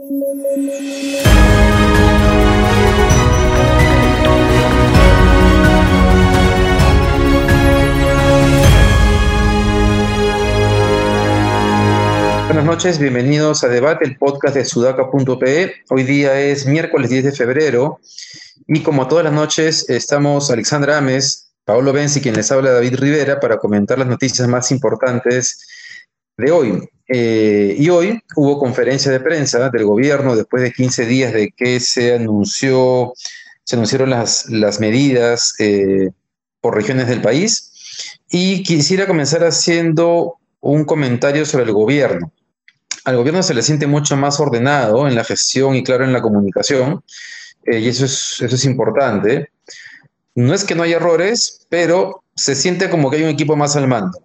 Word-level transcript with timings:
Buenas 0.00 0.24
noches, 12.64 12.98
bienvenidos 12.98 13.62
a 13.62 13.68
Debate, 13.68 14.06
el 14.06 14.16
podcast 14.16 14.54
de 14.54 14.64
sudaca.pe. 14.64 15.74
Hoy 15.90 16.04
día 16.04 16.40
es 16.40 16.64
miércoles 16.64 17.10
10 17.10 17.24
de 17.24 17.32
febrero 17.32 18.00
y 18.66 18.82
como 18.82 19.06
todas 19.06 19.24
las 19.24 19.34
noches 19.34 19.90
estamos 19.90 20.50
Alexandra 20.50 20.96
Ames, 20.96 21.52
Paolo 21.66 21.92
Benzi, 21.92 22.22
quien 22.22 22.36
les 22.36 22.50
habla 22.50 22.70
David 22.70 22.94
Rivera 22.94 23.38
para 23.38 23.58
comentar 23.58 23.98
las 23.98 24.08
noticias 24.08 24.48
más 24.48 24.70
importantes 24.70 25.66
de 26.38 26.50
hoy. 26.50 26.88
Eh, 27.12 27.74
y 27.76 27.88
hoy 27.88 28.22
hubo 28.36 28.60
conferencia 28.60 29.10
de 29.10 29.18
prensa 29.18 29.68
del 29.68 29.84
gobierno 29.84 30.36
después 30.36 30.62
de 30.62 30.72
15 30.72 31.06
días 31.06 31.32
de 31.32 31.50
que 31.50 31.80
se 31.80 32.14
anunció, 32.14 33.14
se 33.64 33.74
anunciaron 33.74 34.10
las, 34.10 34.48
las 34.48 34.78
medidas 34.78 35.56
eh, 35.58 36.10
por 36.60 36.76
regiones 36.76 37.08
del 37.08 37.20
país. 37.20 37.72
Y 38.30 38.62
quisiera 38.62 39.08
comenzar 39.08 39.42
haciendo 39.42 40.36
un 40.60 40.84
comentario 40.84 41.44
sobre 41.44 41.64
el 41.64 41.72
gobierno 41.72 42.32
al 43.04 43.16
gobierno 43.16 43.42
se 43.42 43.54
le 43.54 43.62
siente 43.62 43.86
mucho 43.86 44.14
más 44.14 44.40
ordenado 44.40 45.08
en 45.08 45.14
la 45.14 45.24
gestión 45.24 45.74
y 45.74 45.82
claro 45.82 46.04
en 46.04 46.12
la 46.12 46.20
comunicación, 46.20 47.02
eh, 47.64 47.78
y 47.78 47.88
eso 47.88 48.04
es, 48.04 48.36
eso 48.42 48.54
es 48.54 48.64
importante. 48.66 49.48
No 50.34 50.52
es 50.52 50.64
que 50.64 50.74
no 50.74 50.82
haya 50.82 50.96
errores, 50.96 51.66
pero 51.70 52.24
se 52.36 52.54
siente 52.54 52.90
como 52.90 53.10
que 53.10 53.16
hay 53.16 53.22
un 53.22 53.30
equipo 53.30 53.56
más 53.56 53.74
al 53.74 53.88
mando. 53.88 54.18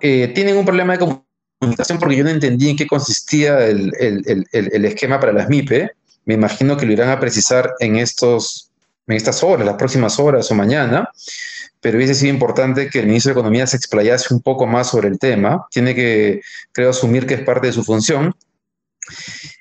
Tienen 0.00 0.56
un 0.56 0.64
problema 0.64 0.94
de 0.94 0.98
comunicación 0.98 1.31
porque 2.00 2.16
yo 2.16 2.24
no 2.24 2.30
entendí 2.30 2.70
en 2.70 2.76
qué 2.76 2.86
consistía 2.86 3.66
el, 3.66 3.92
el, 3.98 4.22
el, 4.26 4.70
el, 4.72 4.84
esquema 4.84 5.20
para 5.20 5.32
las 5.32 5.48
MIPE. 5.48 5.90
Me 6.24 6.34
imagino 6.34 6.76
que 6.76 6.86
lo 6.86 6.92
irán 6.92 7.10
a 7.10 7.20
precisar 7.20 7.72
en, 7.80 7.96
estos, 7.96 8.70
en 9.06 9.16
estas 9.16 9.42
horas, 9.42 9.66
las 9.66 9.76
próximas 9.76 10.18
horas 10.18 10.50
o 10.50 10.54
mañana 10.54 11.08
pero 11.82 11.98
hubiese 11.98 12.14
sido 12.14 12.32
importante 12.32 12.88
que 12.88 13.00
el 13.00 13.06
ministro 13.08 13.30
de 13.30 13.40
Economía 13.40 13.66
se 13.66 13.76
explayase 13.76 14.32
un 14.32 14.40
poco 14.40 14.66
más 14.68 14.88
sobre 14.88 15.08
el 15.08 15.18
tema. 15.18 15.66
Tiene 15.68 15.96
que, 15.96 16.40
creo, 16.70 16.90
asumir 16.90 17.26
que 17.26 17.34
es 17.34 17.40
parte 17.42 17.66
de 17.66 17.72
su 17.72 17.82
función. 17.82 18.32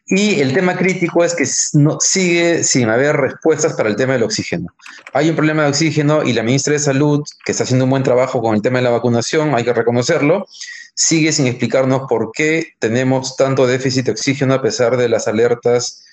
Y 0.05 0.39
el 0.39 0.53
tema 0.53 0.77
crítico 0.77 1.23
es 1.23 1.33
que 1.33 1.47
no, 1.79 1.97
sigue 1.99 2.63
sin 2.63 2.89
haber 2.89 3.15
respuestas 3.15 3.73
para 3.73 3.89
el 3.89 3.95
tema 3.95 4.13
del 4.13 4.21
oxígeno. 4.21 4.67
Hay 5.13 5.31
un 5.31 5.35
problema 5.35 5.63
de 5.63 5.69
oxígeno 5.69 6.21
y 6.21 6.33
la 6.33 6.43
ministra 6.43 6.73
de 6.73 6.79
Salud, 6.79 7.23
que 7.43 7.53
está 7.53 7.63
haciendo 7.63 7.85
un 7.85 7.91
buen 7.91 8.03
trabajo 8.03 8.39
con 8.39 8.53
el 8.53 8.61
tema 8.61 8.77
de 8.77 8.83
la 8.83 8.91
vacunación, 8.91 9.55
hay 9.55 9.63
que 9.63 9.73
reconocerlo, 9.73 10.47
sigue 10.93 11.31
sin 11.31 11.47
explicarnos 11.47 12.03
por 12.07 12.31
qué 12.33 12.73
tenemos 12.79 13.35
tanto 13.35 13.67
déficit 13.67 14.05
de 14.05 14.11
oxígeno 14.11 14.53
a 14.53 14.61
pesar 14.61 14.97
de 14.97 15.09
las 15.09 15.27
alertas 15.27 16.03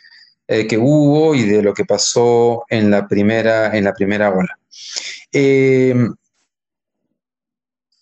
eh, 0.47 0.67
que 0.67 0.79
hubo 0.79 1.35
y 1.35 1.43
de 1.43 1.63
lo 1.63 1.75
que 1.75 1.85
pasó 1.85 2.65
en 2.69 2.91
la 2.91 3.07
primera, 3.07 3.77
en 3.77 3.85
la 3.85 3.93
primera 3.93 4.31
ola. 4.31 4.59
Eh, 5.33 5.95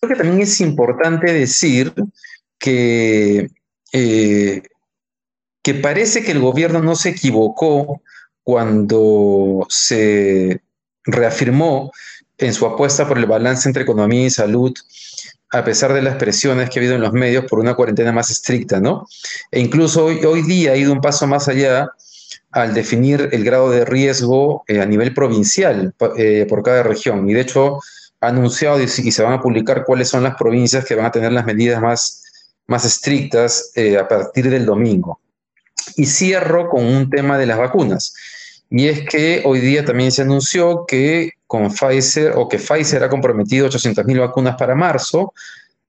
creo 0.00 0.10
que 0.10 0.16
también 0.16 0.42
es 0.42 0.60
importante 0.60 1.32
decir 1.32 1.92
que, 2.58 3.50
eh, 3.92 4.62
que 5.62 5.74
parece 5.74 6.22
que 6.22 6.32
el 6.32 6.40
gobierno 6.40 6.80
no 6.80 6.94
se 6.94 7.10
equivocó 7.10 8.00
cuando 8.44 9.66
se 9.68 10.60
reafirmó 11.02 11.90
en 12.38 12.54
su 12.54 12.66
apuesta 12.66 13.08
por 13.08 13.18
el 13.18 13.26
balance 13.26 13.68
entre 13.68 13.82
economía 13.82 14.26
y 14.26 14.30
salud, 14.30 14.72
a 15.52 15.64
pesar 15.64 15.92
de 15.92 16.02
las 16.02 16.16
presiones 16.16 16.70
que 16.70 16.78
ha 16.78 16.80
habido 16.80 16.96
en 16.96 17.02
los 17.02 17.12
medios 17.12 17.44
por 17.44 17.58
una 17.58 17.74
cuarentena 17.74 18.12
más 18.12 18.30
estricta, 18.30 18.80
¿no? 18.80 19.06
E 19.50 19.60
incluso 19.60 20.06
hoy, 20.06 20.24
hoy 20.24 20.42
día 20.42 20.72
ha 20.72 20.76
ido 20.76 20.92
un 20.92 21.00
paso 21.00 21.26
más 21.26 21.48
allá 21.48 21.88
al 22.56 22.72
definir 22.72 23.28
el 23.32 23.44
grado 23.44 23.70
de 23.70 23.84
riesgo 23.84 24.64
eh, 24.66 24.80
a 24.80 24.86
nivel 24.86 25.12
provincial 25.12 25.94
eh, 26.16 26.46
por 26.48 26.62
cada 26.62 26.82
región. 26.82 27.28
Y 27.28 27.34
de 27.34 27.42
hecho 27.42 27.80
ha 28.20 28.28
anunciado 28.28 28.80
y, 28.80 28.88
se 28.88 29.22
van 29.22 29.34
a 29.34 29.40
publicar 29.40 29.84
cuáles 29.84 30.08
son 30.08 30.22
las 30.22 30.36
provincias 30.36 30.84
que 30.84 30.94
van 30.94 31.04
a 31.06 31.10
tener 31.10 31.32
las 31.32 31.44
medidas 31.44 31.82
más, 31.82 32.24
más 32.66 32.84
estrictas 32.84 33.72
eh, 33.74 33.98
a 33.98 34.08
partir 34.08 34.48
del 34.48 34.64
domingo. 34.64 35.20
Y 35.96 36.06
cierro 36.06 36.70
con 36.70 36.84
un 36.84 37.10
tema 37.10 37.38
de 37.38 37.46
las 37.46 37.58
vacunas. 37.58 38.14
Y 38.70 38.88
es 38.88 39.06
que 39.06 39.42
hoy 39.44 39.60
día 39.60 39.84
también 39.84 40.10
se 40.10 40.22
anunció 40.22 40.86
que 40.86 41.32
con 41.46 41.70
Pfizer 41.72 42.32
o 42.36 42.48
que 42.48 42.58
Pfizer 42.58 43.02
ha 43.04 43.08
comprometido 43.08 43.68
800.000 43.68 44.20
vacunas 44.20 44.56
para 44.56 44.74
marzo. 44.74 45.32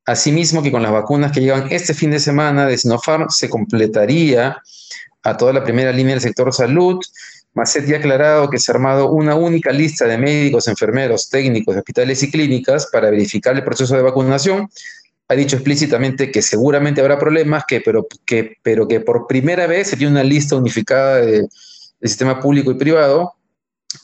Asimismo 0.06 0.62
que 0.64 0.72
con 0.72 0.84
las 0.84 0.92
vacunas 0.92 1.32
que 1.32 1.42
llegan 1.42 1.68
este 1.70 1.94
fin 1.94 2.12
de 2.12 2.20
semana 2.20 2.66
de 2.66 2.78
Sinopharm 2.78 3.30
se 3.30 3.50
completaría 3.50 4.62
a 5.24 5.36
toda 5.36 5.54
la 5.54 5.64
primera 5.64 5.92
línea 5.92 6.14
del 6.14 6.22
sector 6.22 6.54
salud. 6.54 7.00
Macet 7.54 7.86
ya 7.88 7.96
ha 7.96 8.00
aclarado 8.00 8.50
que 8.50 8.60
se 8.60 8.72
ha 8.72 8.76
armado 8.76 9.10
una 9.12 9.36
única 9.36 9.72
lista 9.72 10.06
de 10.06 10.18
médicos, 10.18 10.68
enfermeros, 10.68 11.30
técnicos 11.30 11.74
de 11.74 11.80
hospitales 11.80 12.22
y 12.22 12.30
clínicas 12.30 12.88
para 12.92 13.10
verificar 13.10 13.56
el 13.56 13.64
proceso 13.64 13.96
de 13.96 14.04
vacunación. 14.04 14.70
Ha 15.28 15.34
dicho 15.34 15.58
explícitamente 15.58 16.32
que 16.32 16.42
seguramente 16.42 17.02
habrá 17.02 17.18
problemas, 17.18 17.64
que, 17.68 17.82
pero, 17.82 18.08
que, 18.26 18.58
pero 18.62 18.88
que 18.88 19.02
por 19.02 19.28
primera 19.28 19.68
vez 19.68 19.90
se 19.90 19.98
tiene 19.98 20.12
una 20.12 20.24
lista 20.24 20.56
unificada 20.56 21.18
del 21.18 21.50
sistema 22.02 22.40
público 22.40 22.72
y 22.72 22.76
privado 22.76 23.34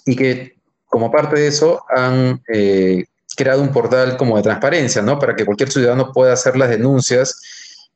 y 0.05 0.15
que 0.15 0.55
como 0.93 1.09
parte 1.09 1.39
de 1.39 1.47
eso 1.47 1.83
han 1.89 2.39
eh, 2.53 3.05
creado 3.35 3.63
un 3.63 3.71
portal 3.71 4.15
como 4.15 4.37
de 4.37 4.43
transparencia, 4.43 5.01
¿no? 5.01 5.17
Para 5.17 5.35
que 5.35 5.43
cualquier 5.43 5.71
ciudadano 5.71 6.11
pueda 6.13 6.33
hacer 6.33 6.55
las 6.55 6.69
denuncias 6.69 7.41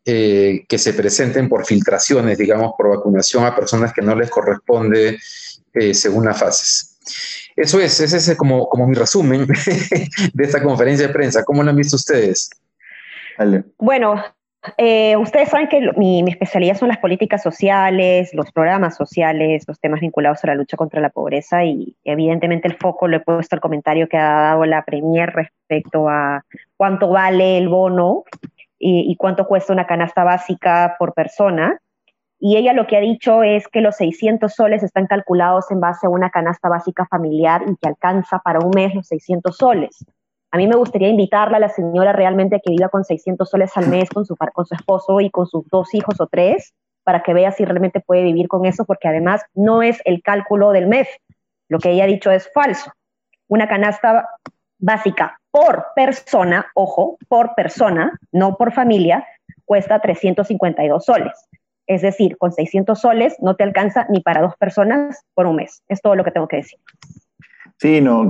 eh, 0.03 0.65
que 0.67 0.79
se 0.79 0.93
presenten 0.93 1.47
por 1.47 1.63
filtraciones, 1.63 2.39
digamos, 2.39 2.71
por 2.75 2.89
vacunación 2.89 3.45
a 3.45 3.55
personas 3.55 3.93
que 3.93 4.01
no 4.01 4.15
les 4.15 4.31
corresponde 4.31 5.19
eh, 5.75 5.93
según 5.93 6.25
las 6.25 6.39
fases. 6.39 6.97
Eso 7.55 7.79
es, 7.79 7.99
ese 7.99 8.17
es 8.17 8.35
como, 8.35 8.67
como 8.67 8.87
mi 8.87 8.95
resumen 8.95 9.45
de 10.33 10.43
esta 10.43 10.63
conferencia 10.63 11.05
de 11.05 11.13
prensa. 11.13 11.43
¿Cómo 11.43 11.61
lo 11.61 11.69
han 11.69 11.75
visto 11.75 11.97
ustedes? 11.97 12.49
Bueno, 13.77 14.23
eh, 14.77 15.15
ustedes 15.17 15.49
saben 15.49 15.67
que 15.67 15.91
mi, 15.95 16.23
mi, 16.23 16.31
especialidad 16.31 16.75
son 16.75 16.89
las 16.89 16.97
políticas 16.97 17.41
sociales, 17.41 18.33
los 18.33 18.51
programas 18.51 18.95
sociales, 18.95 19.63
los 19.67 19.79
temas 19.79 20.01
vinculados 20.01 20.43
a 20.43 20.47
la 20.47 20.55
lucha 20.55 20.77
contra 20.77 20.99
la 20.99 21.09
pobreza 21.09 21.63
y 21.63 21.95
evidentemente 22.03 22.67
el 22.67 22.75
foco 22.75 23.07
lo 23.07 23.17
he 23.17 23.19
puesto 23.19 23.55
al 23.55 23.61
comentario 23.61 24.09
que 24.09 24.17
ha 24.17 24.41
dado 24.41 24.65
la 24.65 24.83
Premier 24.83 25.29
respecto 25.29 26.09
a 26.09 26.43
cuánto 26.75 27.09
vale 27.09 27.57
el 27.57 27.69
bono 27.69 28.23
y, 28.79 29.15
cuánto 29.17 29.47
cuesta 29.47 29.73
una 29.73 29.87
canasta 29.87 30.23
básica 30.23 30.95
por 30.99 31.13
persona. 31.13 31.79
Y 32.39 32.57
ella 32.57 32.73
lo 32.73 32.85
que 32.85 32.97
ha 32.97 32.99
dicho 32.99 33.41
es 33.41 33.67
que 33.67 33.81
los 33.81 33.95
600 33.95 34.53
soles 34.53 34.83
están 34.83 35.07
calculados 35.07 35.71
en 35.71 35.79
base 35.79 36.05
a 36.05 36.09
una 36.09 36.29
canasta 36.29 36.69
básica 36.69 37.07
familiar 37.07 37.63
y 37.67 37.75
que 37.77 37.87
alcanza 37.87 38.39
para 38.39 38.59
un 38.59 38.71
mes 38.75 38.93
los 38.93 39.07
600 39.07 39.57
soles. 39.57 40.05
A 40.51 40.57
mí 40.57 40.67
me 40.67 40.75
gustaría 40.75 41.09
invitarla 41.09 41.57
a 41.57 41.59
la 41.59 41.69
señora 41.69 42.13
realmente 42.13 42.61
que 42.63 42.71
viva 42.71 42.89
con 42.89 43.03
600 43.03 43.49
soles 43.49 43.75
al 43.75 43.89
mes 43.89 44.09
con 44.09 44.25
su, 44.25 44.35
con 44.35 44.65
su 44.65 44.75
esposo 44.75 45.19
y 45.19 45.29
con 45.29 45.45
sus 45.45 45.67
dos 45.67 45.93
hijos 45.93 46.19
o 46.21 46.27
tres, 46.27 46.73
para 47.03 47.21
que 47.21 47.33
vea 47.33 47.51
si 47.51 47.65
realmente 47.65 47.99
puede 47.99 48.23
vivir 48.23 48.47
con 48.47 48.65
eso, 48.65 48.85
porque 48.85 49.07
además 49.07 49.41
no 49.53 49.81
es 49.81 50.01
el 50.05 50.21
cálculo 50.21 50.71
del 50.71 50.87
mes. 50.87 51.07
Lo 51.69 51.79
que 51.79 51.91
ella 51.91 52.05
ha 52.05 52.07
dicho 52.07 52.31
es 52.31 52.51
falso. 52.53 52.91
Una 53.47 53.67
canasta 53.67 54.29
básica 54.79 55.39
por 55.51 55.87
persona, 55.95 56.67
ojo, 56.75 57.17
por 57.27 57.55
persona, 57.55 58.17
no 58.31 58.55
por 58.55 58.71
familia, 58.71 59.25
cuesta 59.65 59.99
352 59.99 61.03
soles. 61.03 61.47
Es 61.87 62.01
decir, 62.01 62.37
con 62.37 62.51
600 62.51 62.99
soles 62.99 63.37
no 63.41 63.55
te 63.55 63.63
alcanza 63.63 64.05
ni 64.09 64.21
para 64.21 64.41
dos 64.41 64.55
personas 64.57 65.25
por 65.33 65.47
un 65.47 65.57
mes. 65.57 65.83
Es 65.87 66.01
todo 66.01 66.15
lo 66.15 66.23
que 66.23 66.31
tengo 66.31 66.47
que 66.47 66.57
decir. 66.57 66.79
Sí, 67.79 68.01
no, 68.01 68.27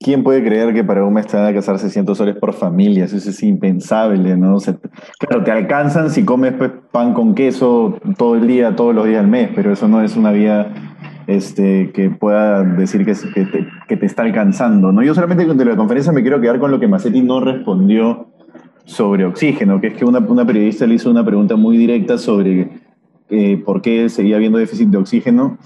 ¿quién 0.00 0.24
puede 0.24 0.42
creer 0.42 0.74
que 0.74 0.82
para 0.82 1.04
un 1.04 1.14
mes 1.14 1.28
te 1.28 1.36
van 1.36 1.46
a 1.46 1.54
casar 1.54 1.78
600 1.78 2.18
soles 2.18 2.34
por 2.34 2.54
familia? 2.54 3.04
Eso 3.04 3.16
es 3.16 3.42
impensable, 3.44 4.36
¿no? 4.36 4.58
claro, 5.18 5.44
te 5.44 5.52
alcanzan 5.52 6.10
si 6.10 6.24
comes 6.24 6.54
pues, 6.54 6.72
pan 6.90 7.14
con 7.14 7.36
queso 7.36 8.00
todo 8.18 8.34
el 8.34 8.48
día, 8.48 8.74
todos 8.74 8.92
los 8.92 9.06
días 9.06 9.22
del 9.22 9.30
mes, 9.30 9.50
pero 9.54 9.72
eso 9.72 9.86
no 9.86 10.02
es 10.02 10.16
una 10.16 10.32
vida 10.32 10.72
este, 11.28 11.92
que 11.92 12.10
pueda 12.10 12.64
decir 12.64 13.06
que, 13.06 13.14
te, 13.14 14.06
está 14.06 14.24
alcanzando. 14.24 14.90
¿no? 14.90 15.04
Yo 15.04 15.14
solamente 15.14 15.46
de 15.46 15.64
la 15.64 15.76
conferencia 15.76 16.12
me 16.12 16.22
quiero 16.22 16.40
quedar 16.40 16.58
con 16.58 16.72
lo 16.72 16.80
que 16.80 16.88
Macetti 16.88 17.22
no 17.22 17.38
respondió 17.38 18.26
sobre 18.86 19.24
oxígeno, 19.24 19.80
que 19.80 19.88
es 19.88 19.94
que 19.94 20.04
una, 20.04 20.18
una 20.18 20.44
periodista 20.44 20.84
le 20.84 20.94
hizo 20.94 21.12
una 21.12 21.24
pregunta 21.24 21.54
muy 21.54 21.76
directa 21.76 22.18
sobre 22.18 22.70
eh, 23.30 23.62
por 23.64 23.82
qué 23.82 24.08
seguía 24.08 24.34
habiendo 24.34 24.58
déficit 24.58 24.88
de 24.88 24.98
oxígeno 24.98 25.58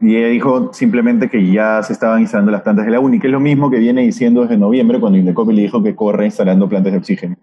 y 0.00 0.16
ella 0.16 0.28
dijo 0.28 0.70
simplemente 0.72 1.28
que 1.28 1.52
ya 1.52 1.82
se 1.82 1.92
estaban 1.92 2.22
instalando 2.22 2.50
las 2.50 2.62
plantas 2.62 2.86
de 2.86 2.92
la 2.92 3.00
UNI, 3.00 3.20
que 3.20 3.26
es 3.26 3.32
lo 3.32 3.40
mismo 3.40 3.70
que 3.70 3.78
viene 3.78 4.00
diciendo 4.00 4.42
desde 4.42 4.56
noviembre 4.56 4.98
cuando 4.98 5.18
Indecopi 5.18 5.52
le 5.52 5.62
dijo 5.62 5.82
que 5.82 5.94
corre 5.94 6.24
instalando 6.24 6.70
plantas 6.70 6.92
de 6.92 6.98
oxígeno. 6.98 7.36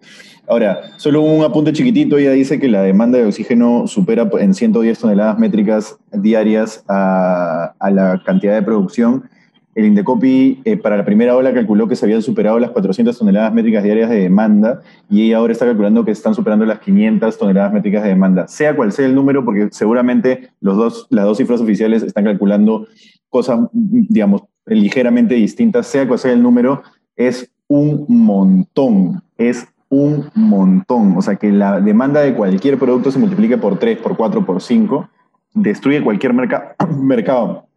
Ahora, 0.48 0.80
solo 0.96 1.22
un 1.22 1.44
apunte 1.44 1.72
chiquitito, 1.72 2.18
ella 2.18 2.32
dice 2.32 2.58
que 2.58 2.66
la 2.66 2.82
demanda 2.82 3.18
de 3.18 3.26
oxígeno 3.26 3.86
supera 3.86 4.28
en 4.40 4.54
110 4.54 4.98
toneladas 4.98 5.38
métricas 5.38 5.98
diarias 6.12 6.82
a, 6.88 7.74
a 7.78 7.90
la 7.90 8.22
cantidad 8.24 8.54
de 8.54 8.62
producción. 8.62 9.30
El 9.78 9.86
Indecopi 9.86 10.60
eh, 10.64 10.76
para 10.76 10.96
la 10.96 11.04
primera 11.04 11.36
ola 11.36 11.54
calculó 11.54 11.86
que 11.86 11.94
se 11.94 12.04
habían 12.04 12.20
superado 12.20 12.58
las 12.58 12.72
400 12.72 13.16
toneladas 13.16 13.54
métricas 13.54 13.84
diarias 13.84 14.10
de 14.10 14.16
demanda 14.16 14.80
y 15.08 15.32
ahora 15.32 15.52
está 15.52 15.66
calculando 15.66 16.04
que 16.04 16.10
están 16.10 16.34
superando 16.34 16.66
las 16.66 16.80
500 16.80 17.38
toneladas 17.38 17.72
métricas 17.72 18.02
de 18.02 18.08
demanda. 18.08 18.48
Sea 18.48 18.74
cual 18.74 18.90
sea 18.90 19.06
el 19.06 19.14
número, 19.14 19.44
porque 19.44 19.68
seguramente 19.70 20.50
los 20.60 20.76
dos, 20.76 21.06
las 21.10 21.26
dos 21.26 21.38
cifras 21.38 21.60
oficiales 21.60 22.02
están 22.02 22.24
calculando 22.24 22.88
cosas, 23.28 23.60
digamos, 23.72 24.42
ligeramente 24.66 25.36
distintas, 25.36 25.86
sea 25.86 26.08
cual 26.08 26.18
sea 26.18 26.32
el 26.32 26.42
número, 26.42 26.82
es 27.14 27.52
un 27.68 28.04
montón, 28.08 29.22
es 29.36 29.68
un 29.90 30.28
montón. 30.34 31.16
O 31.16 31.22
sea, 31.22 31.36
que 31.36 31.52
la 31.52 31.80
demanda 31.80 32.20
de 32.20 32.34
cualquier 32.34 32.80
producto 32.80 33.12
se 33.12 33.20
multiplique 33.20 33.58
por 33.58 33.78
3, 33.78 33.98
por 33.98 34.16
4, 34.16 34.44
por 34.44 34.60
5, 34.60 35.08
destruye 35.54 36.02
cualquier 36.02 36.34
mercado. 36.88 37.67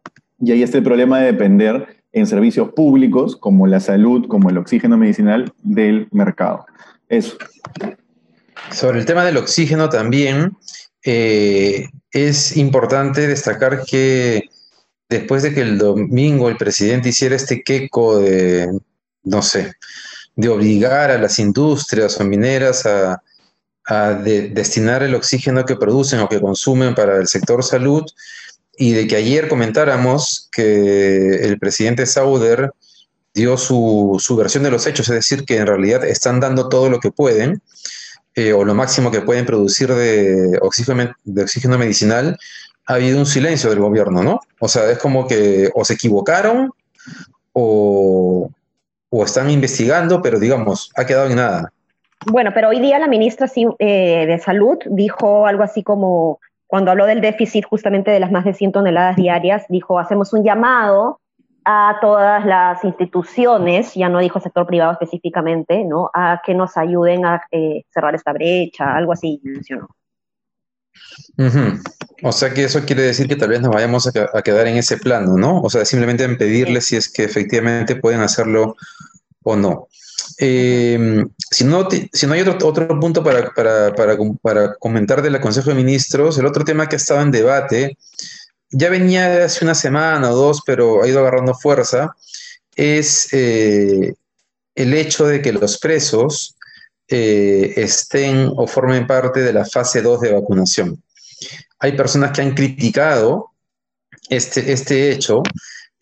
Y 0.42 0.52
ahí 0.52 0.64
está 0.64 0.78
el 0.78 0.84
problema 0.84 1.20
de 1.20 1.28
depender 1.28 2.02
en 2.12 2.28
servicios 2.28 2.70
públicos 2.74 3.36
como 3.36 3.68
la 3.68 3.80
salud, 3.80 4.28
como 4.28 4.50
el 4.50 4.58
oxígeno 4.58 4.98
medicinal 4.98 5.54
del 5.64 6.08
mercado. 6.12 6.66
Eso. 7.08 7.38
Sobre 8.72 9.00
el 9.00 9.06
tema 9.06 9.24
del 9.24 9.38
oxígeno 9.38 9.90
también, 9.90 10.58
eh, 11.04 11.88
es 12.12 12.58
importante 12.58 13.28
destacar 13.28 13.84
que 13.86 14.50
después 15.10 15.44
de 15.44 15.54
que 15.54 15.62
el 15.62 15.78
domingo 15.78 16.50
el 16.50 16.58
presidente 16.58 17.10
hiciera 17.10 17.36
este 17.36 17.64
queco 17.64 18.20
de, 18.20 18.80
no 19.24 19.42
sé, 19.42 19.74
de 20.36 20.50
obligar 20.50 21.12
a 21.12 21.18
las 21.18 21.38
industrias 21.40 22.20
o 22.20 22.24
mineras 22.24 22.86
a, 22.86 23.22
destinar 24.24 25.04
el 25.04 25.16
oxígeno 25.16 25.66
que 25.66 25.76
producen 25.76 26.22
o 26.22 26.30
que 26.30 26.40
consumen 26.40 26.96
para 26.96 27.18
el 27.18 27.28
sector 27.28 27.62
salud, 27.62 28.06
y 28.82 28.94
de 28.94 29.06
que 29.06 29.16
ayer 29.16 29.48
comentáramos 29.48 30.50
que 30.52 31.36
el 31.46 31.60
presidente 31.60 32.08
Sauder 32.08 32.72
dio 33.32 33.56
su, 33.56 34.20
versión 34.36 34.64
de 34.64 34.72
los 34.72 34.88
hechos, 34.88 35.08
es 35.10 35.14
decir, 35.14 35.46
que 35.46 35.58
en 35.58 35.68
realidad 35.68 36.04
están 36.04 36.40
dando 36.40 36.68
todo 36.68 36.90
lo 36.90 37.00
que 37.00 37.12
pueden, 37.12 37.62
eh, 38.34 38.54
o 38.54 38.66
lo 38.66 38.74
máximo 38.74 39.12
que 39.12 39.22
pueden 39.22 39.46
producir 39.46 39.94
de 39.94 40.58
oxígeno, 40.64 41.14
de 41.24 41.44
oxígeno 41.44 41.78
medicinal, 41.78 42.40
ha 42.88 42.96
habido 42.96 43.20
un 43.20 43.28
silencio 43.28 43.70
del 43.70 43.82
gobierno, 43.82 44.24
¿no? 44.24 44.40
O 44.60 44.68
sea, 44.68 44.90
es 44.90 44.98
como 44.98 45.28
que 45.28 45.70
o 45.76 45.86
se 45.86 45.94
equivocaron 45.94 46.72
o, 47.54 48.50
o 49.12 49.24
están 49.24 49.52
investigando, 49.52 50.24
pero 50.24 50.40
digamos, 50.40 50.92
ha 50.96 51.06
quedado 51.06 51.30
en 51.30 51.36
nada. 51.36 51.72
Bueno, 52.26 52.50
pero 52.52 52.70
hoy 52.70 52.80
día 52.80 52.98
la 52.98 53.08
ministra 53.08 53.46
eh, 53.78 54.26
de 54.26 54.40
Salud 54.40 54.80
dijo 54.88 55.46
algo 55.46 55.62
así 55.62 55.84
como, 55.84 56.40
cuando 56.72 56.90
habló 56.92 57.06
del 57.06 57.20
déficit 57.20 57.66
justamente 57.66 58.12
de 58.12 58.22
las 58.22 58.32
más 58.32 58.46
de 58.46 58.54
100 58.54 58.72
toneladas 58.72 59.18
diarias, 59.18 59.66
dijo, 59.68 60.00
hacemos 60.00 60.32
un 60.32 60.46
llamado 60.46 61.20
a 61.66 61.98
todas 62.00 62.46
las 62.46 62.82
instituciones, 62.86 63.94
ya 63.94 64.08
no 64.08 64.20
dijo 64.20 64.40
sector 64.40 64.66
privado 64.66 64.94
específicamente, 64.94 65.84
¿no? 65.84 66.10
a 66.14 66.42
que 66.46 66.54
nos 66.54 66.78
ayuden 66.78 67.26
a 67.26 67.42
eh, 67.52 67.84
cerrar 67.94 68.16
esta 68.16 68.32
brecha, 68.32 68.96
algo 68.96 69.12
así 69.12 69.42
mencionó. 69.44 69.90
O 72.24 72.32
sea 72.32 72.54
que 72.54 72.64
eso 72.64 72.86
quiere 72.86 73.02
decir 73.02 73.28
que 73.28 73.36
tal 73.36 73.50
vez 73.50 73.60
nos 73.60 73.74
vayamos 73.74 74.08
a, 74.08 74.42
quedar 74.42 74.66
en 74.68 74.78
ese 74.78 74.96
plano, 74.96 75.36
¿no? 75.36 75.60
O 75.60 75.70
sea, 75.70 75.84
simplemente 75.84 76.24
en 76.24 76.38
pedirles 76.38 76.86
si 76.86 76.96
es 76.96 77.12
que 77.12 77.26
efectivamente 77.26 77.98
pueden 77.98 78.22
hacerlo 78.22 78.78
o 79.44 79.58
no. 79.58 79.90
Em, 80.38 81.28
si, 81.52 81.64
no 81.64 81.88
si 81.90 82.26
no 82.26 82.34
hay 82.34 82.42
otro, 82.42 82.68
otro 82.68 83.00
punto 83.00 83.24
para, 83.24 83.52
para, 83.54 83.94
para, 83.94 84.18
para, 84.42 84.76
comentar 84.76 85.22
del 85.22 85.40
Consejo 85.40 85.70
de 85.70 85.76
Ministros, 85.76 86.38
el 86.38 86.46
otro 86.46 86.64
tema 86.64 86.88
que 86.88 86.96
ha 86.96 86.98
estado 86.98 87.22
en 87.22 87.32
debate, 87.32 87.98
ya 88.72 88.90
venía 88.90 89.46
hace 89.46 89.64
una 89.64 89.76
semana 89.76 90.32
o 90.32 90.36
dos, 90.36 90.62
pero 90.66 91.04
ha 91.04 91.08
ido 91.08 91.20
agarrando 91.20 91.54
fuerza, 91.54 92.16
es 92.76 93.28
eh, 93.34 94.14
el 94.76 94.94
hecho 94.94 95.28
de 95.28 95.42
que 95.42 95.52
los 95.52 95.78
presos 95.78 96.56
eh, 97.08 97.74
estén 97.76 98.52
o 98.56 98.66
formen 98.68 99.06
parte 99.06 99.42
de 99.42 99.54
la 99.54 99.66
fase 99.66 100.02
2 100.02 100.22
de 100.22 100.32
vacunación. 100.32 101.04
Hay 101.80 101.92
personas 101.98 102.32
que 102.32 102.42
han 102.42 102.54
criticado 102.54 103.52
este, 104.30 104.72
este 104.72 105.12
hecho, 105.12 105.44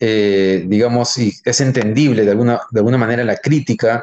eh, 0.00 0.64
digamos, 0.66 1.16
y 1.18 1.32
es 1.44 1.60
entendible 1.60 2.24
de 2.24 2.30
alguna, 2.30 2.60
de 2.70 2.80
alguna 2.80 2.96
manera 2.96 3.22
la 3.22 3.36
crítica, 3.36 4.02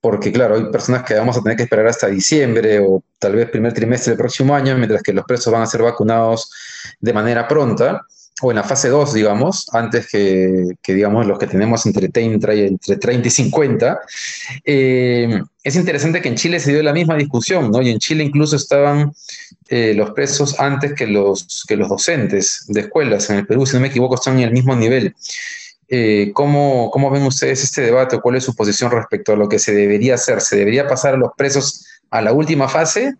porque 0.00 0.32
claro, 0.32 0.56
hay 0.56 0.64
personas 0.70 1.02
que 1.04 1.14
vamos 1.14 1.36
a 1.36 1.42
tener 1.42 1.56
que 1.56 1.64
esperar 1.64 1.86
hasta 1.86 2.06
diciembre 2.08 2.80
o 2.80 3.02
tal 3.18 3.36
vez 3.36 3.50
primer 3.50 3.72
trimestre 3.74 4.12
del 4.12 4.18
próximo 4.18 4.54
año, 4.54 4.76
mientras 4.76 5.02
que 5.02 5.12
los 5.12 5.24
presos 5.24 5.52
van 5.52 5.62
a 5.62 5.66
ser 5.66 5.82
vacunados 5.82 6.50
de 6.98 7.12
manera 7.12 7.46
pronta 7.46 8.06
o 8.42 8.50
en 8.50 8.56
la 8.56 8.64
fase 8.64 8.88
2, 8.88 9.14
digamos, 9.14 9.66
antes 9.72 10.08
que, 10.08 10.76
digamos, 10.86 11.26
los 11.26 11.38
que 11.38 11.46
tenemos 11.46 11.86
entre 11.86 12.08
30 12.08 12.54
y, 12.54 12.60
entre 12.66 12.96
30 12.96 13.28
y 13.28 13.30
50. 13.30 14.00
Eh, 14.64 15.40
es 15.62 15.76
interesante 15.76 16.20
que 16.20 16.28
en 16.28 16.34
Chile 16.34 16.58
se 16.58 16.72
dio 16.72 16.82
la 16.82 16.92
misma 16.92 17.16
discusión, 17.16 17.70
¿no? 17.70 17.80
Y 17.80 17.90
en 17.90 17.98
Chile 17.98 18.24
incluso 18.24 18.56
estaban 18.56 19.12
eh, 19.68 19.94
los 19.94 20.10
presos 20.10 20.58
antes 20.58 20.94
que 20.94 21.06
los, 21.06 21.64
que 21.68 21.76
los 21.76 21.88
docentes 21.88 22.64
de 22.68 22.80
escuelas. 22.80 23.30
En 23.30 23.36
el 23.36 23.46
Perú, 23.46 23.66
si 23.66 23.74
no 23.74 23.80
me 23.80 23.88
equivoco, 23.88 24.16
están 24.16 24.38
en 24.38 24.44
el 24.44 24.52
mismo 24.52 24.74
nivel. 24.74 25.14
Eh, 25.88 26.32
¿cómo, 26.34 26.90
¿Cómo 26.90 27.10
ven 27.10 27.22
ustedes 27.22 27.62
este 27.62 27.82
debate? 27.82 28.18
¿Cuál 28.18 28.36
es 28.36 28.44
su 28.44 28.54
posición 28.54 28.90
respecto 28.90 29.32
a 29.32 29.36
lo 29.36 29.48
que 29.48 29.60
se 29.60 29.72
debería 29.72 30.16
hacer? 30.16 30.40
¿Se 30.40 30.56
debería 30.56 30.88
pasar 30.88 31.14
a 31.14 31.18
los 31.18 31.30
presos 31.36 31.86
a 32.10 32.20
la 32.20 32.32
última 32.32 32.68
fase? 32.68 33.14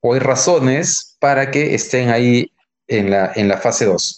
¿O 0.00 0.12
hay 0.12 0.20
razones 0.20 1.16
para 1.20 1.50
que 1.50 1.74
estén 1.74 2.10
ahí 2.10 2.52
en 2.86 3.10
la, 3.10 3.32
en 3.34 3.48
la 3.48 3.56
fase 3.56 3.86
2? 3.86 4.17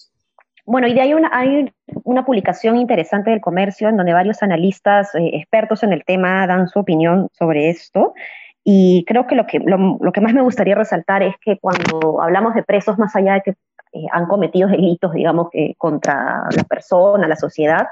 Bueno, 0.70 0.86
y 0.86 0.94
de 0.94 1.00
ahí 1.00 1.14
una, 1.14 1.30
hay 1.32 1.74
una 2.04 2.24
publicación 2.24 2.76
interesante 2.76 3.30
del 3.30 3.40
comercio 3.40 3.88
en 3.88 3.96
donde 3.96 4.12
varios 4.12 4.40
analistas 4.40 5.12
eh, 5.16 5.30
expertos 5.32 5.82
en 5.82 5.92
el 5.92 6.04
tema 6.04 6.46
dan 6.46 6.68
su 6.68 6.78
opinión 6.78 7.28
sobre 7.32 7.70
esto. 7.70 8.14
Y 8.62 9.04
creo 9.08 9.26
que 9.26 9.34
lo, 9.34 9.48
que 9.48 9.58
lo, 9.58 10.12
que 10.12 10.20
más 10.20 10.32
me 10.32 10.42
gustaría 10.42 10.76
resaltar 10.76 11.24
es 11.24 11.34
que 11.40 11.58
cuando 11.58 12.22
hablamos 12.22 12.54
de 12.54 12.62
presos, 12.62 12.98
más 12.98 13.16
allá 13.16 13.34
de 13.34 13.40
que 13.40 13.50
eh, 13.50 14.06
han 14.12 14.26
cometido 14.26 14.68
delitos, 14.68 15.12
digamos, 15.12 15.48
que 15.50 15.74
contra 15.76 16.44
la 16.56 16.62
persona, 16.62 17.26
la 17.26 17.34
sociedad, 17.34 17.88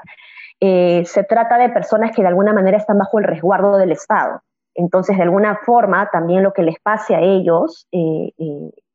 eh, 0.61 1.03
se 1.05 1.25
trata 1.25 1.57
de 1.57 1.67
personas 1.67 2.15
que 2.15 2.21
de 2.21 2.29
alguna 2.29 2.53
manera 2.53 2.77
están 2.77 2.97
bajo 2.97 3.19
el 3.19 3.25
resguardo 3.25 3.77
del 3.77 3.91
Estado. 3.91 4.41
Entonces, 4.73 5.17
de 5.17 5.23
alguna 5.23 5.59
forma, 5.65 6.09
también 6.13 6.43
lo 6.43 6.53
que 6.53 6.63
les 6.63 6.79
pase 6.79 7.13
a 7.13 7.19
ellos 7.19 7.89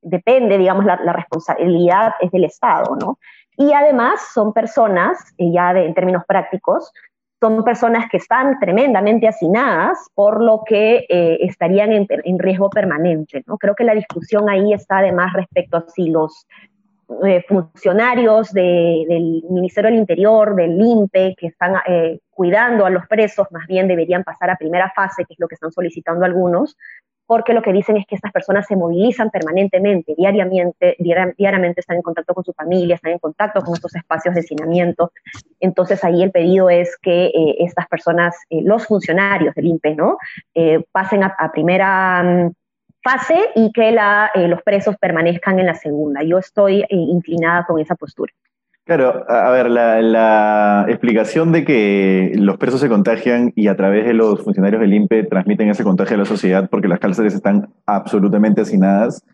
depende, 0.00 0.56
digamos, 0.56 0.87
la, 0.87 0.98
la, 1.04 1.12
responsabilidad 1.12 2.12
es 2.20 2.30
del 2.30 2.44
Estado, 2.44 2.96
¿no? 2.98 3.19
Y 3.56 3.72
además 3.72 4.20
son 4.32 4.52
personas, 4.52 5.18
eh, 5.38 5.52
ya 5.52 5.70
en 5.72 5.94
términos 5.94 6.24
prácticos, 6.26 6.92
son 7.40 7.62
personas 7.62 8.06
que 8.10 8.16
están 8.16 8.58
tremendamente 8.58 9.28
hacinadas, 9.28 10.08
por 10.14 10.42
lo 10.42 10.62
que 10.66 11.04
eh, 11.08 11.38
estarían 11.40 11.92
en, 11.92 12.38
riesgo 12.38 12.70
permanente. 12.70 13.44
¿no? 13.46 13.58
Creo 13.58 13.74
que 13.74 13.84
la 13.84 13.94
discusión 13.94 14.48
ahí 14.48 14.72
está 14.72 14.98
además 14.98 15.32
respecto 15.34 15.76
a 15.76 15.84
si 15.88 16.08
los 16.08 16.46
eh, 17.26 17.44
funcionarios 17.46 18.50
del 18.52 19.44
Ministerio 19.50 19.90
del 19.90 20.00
Interior, 20.00 20.54
del 20.56 20.80
INPE, 20.80 21.34
que 21.38 21.49
están 21.49 21.75
cuidando 22.30 22.87
a 22.87 22.90
los 22.90 23.06
presos, 23.06 23.46
más 23.50 23.66
bien 23.66 23.88
deberían 23.88 24.25
pasar 24.25 24.49
a 24.49 24.56
primera 24.56 24.90
fase, 24.96 25.25
que 25.26 25.34
es 25.34 25.38
lo 25.38 25.46
que 25.46 25.56
están 25.56 25.70
solicitando 25.70 26.25
algunos, 26.25 26.76
porque 27.26 27.54
lo 27.54 27.62
que 27.62 27.73
dicen 27.73 27.97
es 27.97 28.07
que 28.07 28.14
estas 28.14 28.33
personas 28.33 28.66
se 28.66 28.76
movilizan 28.76 29.31
permanentemente, 29.31 30.14
diariamente, 30.16 30.97
diariamente 30.99 31.81
están 31.81 31.97
en 31.97 32.02
contacto 32.02 32.35
con 32.35 32.45
su 32.45 32.52
familia, 32.52 32.97
están 32.97 33.12
en 33.12 33.19
contacto 33.19 33.62
con 33.62 33.75
estos 33.75 33.95
espacios 33.95 34.35
de 34.35 34.40
hacinamiento. 34.40 35.12
Entonces 35.61 36.04
ahí 36.04 36.23
el 36.23 36.31
pedido 36.31 36.69
es 36.69 36.97
que 37.00 37.26
eh, 37.26 37.57
estas 37.61 37.88
personas, 37.88 38.37
eh, 38.50 38.61
los 38.62 38.87
funcionarios 38.87 39.54
del 39.54 39.66
INPE, 39.66 39.95
¿no? 39.95 40.19
Eh, 40.54 40.85
pasen 40.93 41.25
a, 41.25 41.50
primera 41.52 42.23
mm, 42.23 42.52
fase 43.02 43.38
y 43.54 43.73
que 43.73 43.93
la, 43.93 44.31
los 44.35 44.62
presos 44.62 44.97
permanezcan 44.99 45.59
en 45.61 45.66
la 45.66 45.75
segunda. 45.75 46.23
Yo 46.23 46.38
estoy 46.38 46.85
inclinada 46.90 47.64
con 47.66 47.81
esa 47.81 47.95
postura. 47.95 48.33
Claro, 48.87 49.25
a 49.31 49.50
ver, 49.50 49.71
la, 49.71 50.85
explicación 50.88 51.53
de 51.53 51.64
que 51.64 52.33
los 52.37 52.59
presos 52.59 52.81
se 52.81 52.91
contagian 52.91 53.50
y 53.57 53.69
a 53.69 53.76
través 53.76 54.05
de 54.05 54.12
los 54.12 54.43
funcionarios 54.43 54.83
del 54.83 54.93
INPE 54.93 55.25
transmiten 55.25 55.71
ese 55.71 55.85
contagio 55.85 56.17
a 56.17 56.19
la 56.19 56.25
sociedad 56.26 56.69
porque 56.69 56.88
las 56.88 56.99
cárceles 56.99 57.35
están 57.35 57.73
absolutamente 57.87 58.61
hacinadas, 58.61 59.25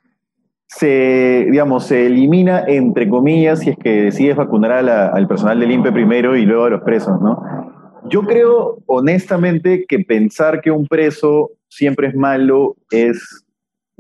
se, 0.69 1.49
digamos, 1.50 1.85
se 1.87 2.07
elimina, 2.07 2.62
entre 2.69 3.09
comillas, 3.09 3.59
si 3.59 3.71
es 3.71 3.76
que 3.76 4.02
decides 4.02 4.37
vacunar 4.37 4.88
al 4.88 5.26
personal 5.26 5.59
del 5.59 5.73
INPE 5.73 5.90
primero 5.90 6.37
y 6.37 6.47
luego 6.47 6.66
a 6.66 6.71
los 6.71 6.83
presos, 6.83 7.21
¿no? 7.21 7.42
Yo 8.09 8.23
creo, 8.23 8.78
honestamente, 8.87 9.85
que 9.88 9.99
pensar 9.99 10.61
que 10.61 10.71
un 10.71 10.87
preso 10.87 11.50
siempre 11.69 12.07
es 12.07 12.14
malo 12.14 12.76
es 12.92 13.45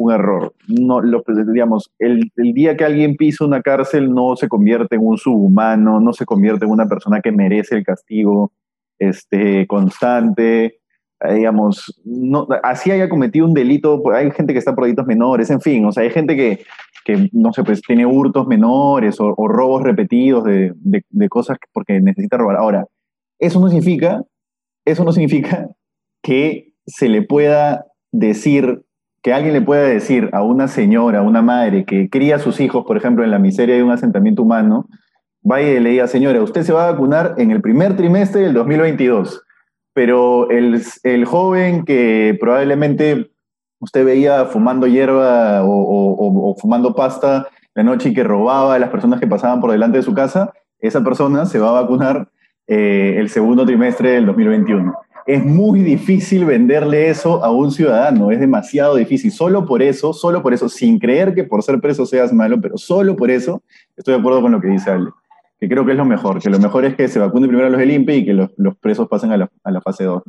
un 0.00 0.12
error. 0.12 0.54
No, 0.66 1.00
lo, 1.00 1.22
digamos, 1.52 1.90
el, 1.98 2.30
día 2.36 2.76
que 2.76 2.84
alguien 2.84 3.16
pisa 3.16 3.44
una 3.44 3.62
cárcel 3.62 4.12
no 4.12 4.34
se 4.36 4.48
convierte 4.48 4.96
en 4.96 5.06
un 5.06 5.18
subhumano, 5.18 6.00
no 6.00 6.12
se 6.12 6.24
convierte 6.24 6.64
en 6.64 6.70
una 6.70 6.86
persona 6.86 7.20
que 7.20 7.32
merece 7.32 7.76
el 7.76 7.84
castigo 7.84 8.52
este, 8.98 9.66
constante. 9.66 10.80
Eh, 11.20 11.34
digamos, 11.34 12.00
no, 12.04 12.48
así 12.62 12.90
haya 12.90 13.08
cometido 13.08 13.46
un 13.46 13.52
delito, 13.52 14.02
pues, 14.02 14.16
hay 14.16 14.30
gente 14.30 14.54
que 14.54 14.58
está 14.58 14.74
por 14.74 14.84
delitos 14.84 15.06
menores, 15.06 15.50
en 15.50 15.60
fin, 15.60 15.84
o 15.84 15.92
sea, 15.92 16.02
hay 16.02 16.10
gente 16.10 16.34
que, 16.34 16.64
que 17.04 17.28
no 17.32 17.52
sé, 17.52 17.62
pues 17.62 17.82
tiene 17.82 18.06
hurtos 18.06 18.46
menores 18.46 19.20
o, 19.20 19.34
robos 19.46 19.82
repetidos 19.82 20.44
de, 20.44 20.72
de, 20.76 21.02
de 21.10 21.28
cosas 21.28 21.58
porque 21.74 22.00
necesita 22.00 22.38
robar. 22.38 22.56
Ahora, 22.56 22.86
Eso 23.38 23.60
no 23.60 23.68
significa, 23.68 24.22
eso 24.86 25.04
no 25.04 25.12
significa 25.12 25.68
que 26.22 26.72
se 26.86 27.08
le 27.08 27.22
pueda 27.22 27.86
decir, 28.12 28.82
que 29.22 29.32
alguien 29.32 29.52
le 29.52 29.60
pueda 29.60 29.82
decir 29.82 30.30
a 30.32 30.42
una 30.42 30.68
señora, 30.68 31.18
a 31.18 31.22
una 31.22 31.42
madre 31.42 31.84
que 31.84 32.08
cría 32.08 32.36
a 32.36 32.38
sus 32.38 32.60
hijos, 32.60 32.84
por 32.86 32.96
ejemplo, 32.96 33.24
en 33.24 33.30
la 33.30 33.38
miseria 33.38 33.74
de 33.74 33.82
un 33.82 33.90
asentamiento 33.90 34.42
humano, 34.42 34.88
vaya 35.42 35.72
y 35.72 35.80
le 35.80 35.90
diga, 35.90 36.06
señora, 36.06 36.42
usted 36.42 36.62
se 36.62 36.72
va 36.72 36.88
a 36.88 36.92
vacunar 36.92 37.34
en 37.38 37.50
el 37.50 37.60
primer 37.60 37.96
trimestre 37.96 38.42
del 38.42 38.54
2022, 38.54 39.42
pero 39.92 40.50
el, 40.50 40.82
el 41.02 41.24
joven 41.24 41.84
que 41.84 42.36
probablemente 42.40 43.30
usted 43.80 44.04
veía 44.04 44.44
fumando 44.46 44.86
hierba 44.86 45.62
o, 45.64 46.54
fumando 46.58 46.94
pasta 46.94 47.48
la 47.74 47.82
noche 47.82 48.10
y 48.10 48.14
que 48.14 48.24
robaba 48.24 48.74
a 48.74 48.78
las 48.78 48.90
personas 48.90 49.20
que 49.20 49.26
pasaban 49.26 49.60
por 49.60 49.70
delante 49.70 49.98
de 49.98 50.02
su 50.02 50.14
casa, 50.14 50.52
esa 50.78 51.02
persona 51.02 51.46
se 51.46 51.58
va 51.58 51.70
a 51.70 51.82
vacunar 51.82 52.28
eh, 52.66 53.16
el 53.18 53.28
segundo 53.30 53.64
trimestre 53.64 54.12
del 54.12 54.26
2021. 54.26 54.94
Es 55.26 55.44
muy 55.44 55.80
difícil 55.80 56.44
venderle 56.44 57.08
eso 57.08 57.44
a 57.44 57.50
un 57.50 57.70
ciudadano, 57.70 58.30
es 58.30 58.40
demasiado 58.40 58.96
difícil. 58.96 59.30
Solo 59.30 59.66
por 59.66 59.82
eso, 59.82 60.12
solo 60.12 60.42
por 60.42 60.54
eso, 60.54 60.68
sin 60.68 60.98
creer 60.98 61.34
que 61.34 61.44
por 61.44 61.62
ser 61.62 61.80
preso 61.80 62.06
seas 62.06 62.32
malo, 62.32 62.60
pero 62.60 62.76
solo 62.78 63.16
por 63.16 63.30
eso, 63.30 63.62
estoy 63.96 64.14
de 64.14 64.20
acuerdo 64.20 64.42
con 64.42 64.52
lo 64.52 64.60
que 64.60 64.68
dice 64.68 64.90
Ale, 64.90 65.10
que 65.58 65.68
creo 65.68 65.84
que 65.84 65.92
es 65.92 65.98
lo 65.98 66.04
mejor, 66.04 66.40
que 66.40 66.50
lo 66.50 66.58
mejor 66.58 66.84
es 66.84 66.94
que 66.94 67.08
se 67.08 67.18
vacune 67.18 67.46
primero 67.46 67.66
a 67.66 67.70
los 67.70 67.78
del 67.78 67.90
INPE 67.90 68.16
y 68.16 68.24
que 68.24 68.34
los, 68.34 68.50
presos 68.80 69.08
pasen 69.08 69.32
a 69.32 69.36
la, 69.36 69.50
a 69.62 69.70
la 69.70 69.80
fase 69.80 70.04
2 70.04 70.22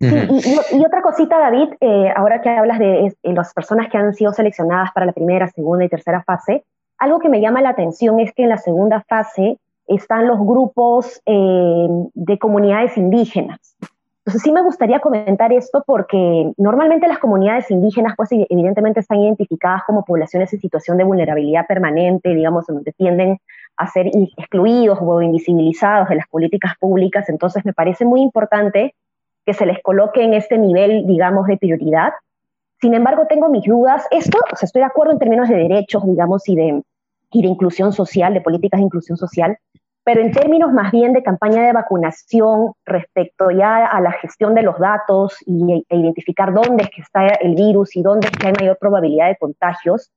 y, 0.00 0.84
otra 0.84 1.02
cosita, 1.02 1.38
David, 1.38 1.74
eh, 1.80 2.12
ahora 2.16 2.40
que 2.40 2.50
hablas 2.50 2.78
de 2.78 3.06
eh, 3.06 3.32
las 3.32 3.54
personas 3.54 3.88
que 3.90 3.96
han 3.96 4.12
sido 4.14 4.32
seleccionadas 4.32 4.90
para 4.92 5.06
la 5.06 5.12
primera, 5.12 5.48
segunda 5.48 5.84
y 5.84 5.88
tercera 5.88 6.22
fase, 6.22 6.64
algo 6.98 7.18
que 7.18 7.28
me 7.28 7.40
llama 7.40 7.62
la 7.62 7.70
atención 7.70 8.20
es 8.20 8.32
que 8.32 8.42
en 8.42 8.48
la 8.48 8.58
segunda 8.58 9.04
fase 9.08 9.58
están 9.86 10.26
los 10.26 10.38
grupos 10.38 11.20
eh, 11.26 11.88
de 12.14 12.38
comunidades 12.38 12.96
indígenas. 12.96 13.76
Entonces 14.26 14.42
sí 14.42 14.52
me 14.52 14.62
gustaría 14.62 15.00
comentar 15.00 15.52
esto 15.52 15.84
porque 15.86 16.50
normalmente 16.56 17.06
las 17.06 17.18
comunidades 17.18 17.70
indígenas 17.70 18.14
pues 18.16 18.30
evidentemente 18.32 19.00
están 19.00 19.20
identificadas 19.20 19.82
como 19.86 20.02
poblaciones 20.02 20.50
en 20.54 20.60
situación 20.60 20.96
de 20.96 21.04
vulnerabilidad 21.04 21.66
permanente, 21.66 22.34
digamos, 22.34 22.66
donde 22.66 22.92
tienden 22.92 23.38
a 23.76 23.86
ser 23.86 24.06
excluidos 24.38 24.98
o 25.02 25.20
invisibilizados 25.20 26.08
de 26.08 26.14
las 26.14 26.26
políticas 26.28 26.72
públicas. 26.80 27.28
Entonces 27.28 27.66
me 27.66 27.74
parece 27.74 28.06
muy 28.06 28.22
importante 28.22 28.94
que 29.44 29.52
se 29.52 29.66
les 29.66 29.82
coloque 29.82 30.24
en 30.24 30.32
este 30.32 30.56
nivel, 30.56 31.06
digamos, 31.06 31.46
de 31.46 31.58
prioridad. 31.58 32.14
Sin 32.80 32.94
embargo, 32.94 33.26
tengo 33.26 33.50
mis 33.50 33.64
dudas. 33.64 34.06
Esto, 34.10 34.38
o 34.50 34.56
sea, 34.56 34.66
estoy 34.66 34.80
de 34.80 34.86
acuerdo 34.86 35.12
en 35.12 35.18
términos 35.18 35.50
de 35.50 35.56
derechos, 35.56 36.02
digamos, 36.06 36.48
y 36.48 36.56
de, 36.56 36.82
de 37.42 37.48
inclusión 37.48 37.92
social, 37.92 38.34
de 38.34 38.40
políticas 38.40 38.78
de 38.80 38.86
inclusión 38.86 39.16
social, 39.16 39.58
pero 40.04 40.20
en 40.20 40.32
términos 40.32 40.72
más 40.72 40.92
bien 40.92 41.14
de 41.14 41.22
campaña 41.22 41.64
de 41.64 41.72
vacunación 41.72 42.72
respecto 42.84 43.50
ya 43.50 43.86
a 43.86 44.00
la 44.02 44.12
gestión 44.12 44.54
de 44.54 44.62
los 44.62 44.78
datos 44.78 45.36
y, 45.46 45.84
e 45.88 45.96
identificar 45.96 46.52
dónde 46.52 46.84
es 46.84 46.90
que 46.90 47.00
está 47.00 47.26
el 47.26 47.54
virus 47.54 47.96
y 47.96 48.02
dónde 48.02 48.28
es 48.28 48.32
que 48.32 48.48
hay 48.48 48.52
mayor 48.52 48.76
probabilidad 48.78 49.28
de 49.28 49.36
contagios, 49.36 50.12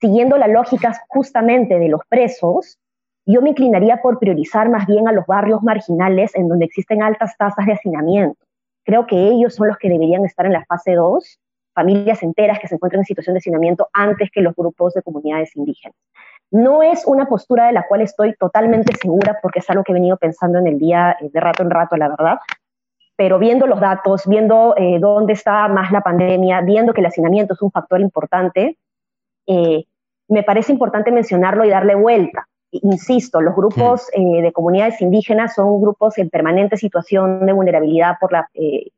siguiendo 0.00 0.36
las 0.36 0.50
lógicas 0.50 1.00
justamente 1.08 1.78
de 1.78 1.88
los 1.88 2.02
presos, 2.08 2.78
yo 3.24 3.40
me 3.40 3.50
inclinaría 3.50 4.02
por 4.02 4.18
priorizar 4.18 4.68
más 4.68 4.86
bien 4.86 5.08
a 5.08 5.12
los 5.12 5.24
barrios 5.26 5.62
marginales 5.62 6.34
en 6.34 6.48
donde 6.48 6.66
existen 6.66 7.02
altas 7.02 7.36
tasas 7.38 7.66
de 7.66 7.72
hacinamiento. 7.72 8.44
Creo 8.84 9.06
que 9.06 9.16
ellos 9.16 9.54
son 9.54 9.68
los 9.68 9.78
que 9.78 9.88
deberían 9.88 10.24
estar 10.24 10.44
en 10.44 10.52
la 10.52 10.64
fase 10.64 10.94
2, 10.94 11.38
familias 11.72 12.22
enteras 12.22 12.58
que 12.58 12.68
se 12.68 12.74
encuentran 12.74 13.00
en 13.00 13.06
situación 13.06 13.34
de 13.34 13.38
hacinamiento 13.38 13.88
antes 13.92 14.28
que 14.30 14.42
los 14.42 14.54
grupos 14.54 14.92
de 14.94 15.02
comunidades 15.02 15.56
indígenas. 15.56 15.96
No 16.52 16.82
es 16.82 17.04
una 17.06 17.26
postura 17.26 17.66
de 17.66 17.72
la 17.72 17.86
cual 17.86 18.02
estoy 18.02 18.34
totalmente 18.36 18.94
segura 19.00 19.38
porque 19.42 19.58
es 19.58 19.68
algo 19.70 19.82
que 19.82 19.92
he 19.92 19.94
venido 19.94 20.16
pensando 20.16 20.58
en 20.58 20.68
el 20.68 20.78
día 20.78 21.16
eh, 21.20 21.30
de 21.32 21.40
rato 21.40 21.62
en 21.62 21.70
rato, 21.70 21.96
la 21.96 22.08
verdad. 22.08 22.38
Pero 23.16 23.38
viendo 23.38 23.66
los 23.66 23.80
datos, 23.80 24.26
viendo 24.26 24.74
eh, 24.76 24.98
dónde 25.00 25.32
está 25.32 25.66
más 25.68 25.90
la 25.90 26.02
pandemia, 26.02 26.60
viendo 26.60 26.92
que 26.92 27.00
el 27.00 27.06
hacinamiento 27.06 27.54
es 27.54 27.62
un 27.62 27.72
factor 27.72 28.00
importante, 28.00 28.78
eh, 29.46 29.84
me 30.28 30.42
parece 30.42 30.72
importante 30.72 31.10
mencionarlo 31.10 31.64
y 31.64 31.70
darle 31.70 31.94
vuelta. 31.94 32.46
Insisto, 32.70 33.42
los 33.42 33.54
grupos 33.54 34.08
eh, 34.14 34.40
de 34.40 34.52
comunidades 34.52 35.00
indígenas 35.02 35.54
son 35.54 35.80
grupos 35.80 36.16
en 36.16 36.30
permanente 36.30 36.78
situación 36.78 37.44
de 37.44 37.52
vulnerabilidad 37.52 38.16
por 38.18 38.32
la 38.32 38.48
eh, 38.54 38.90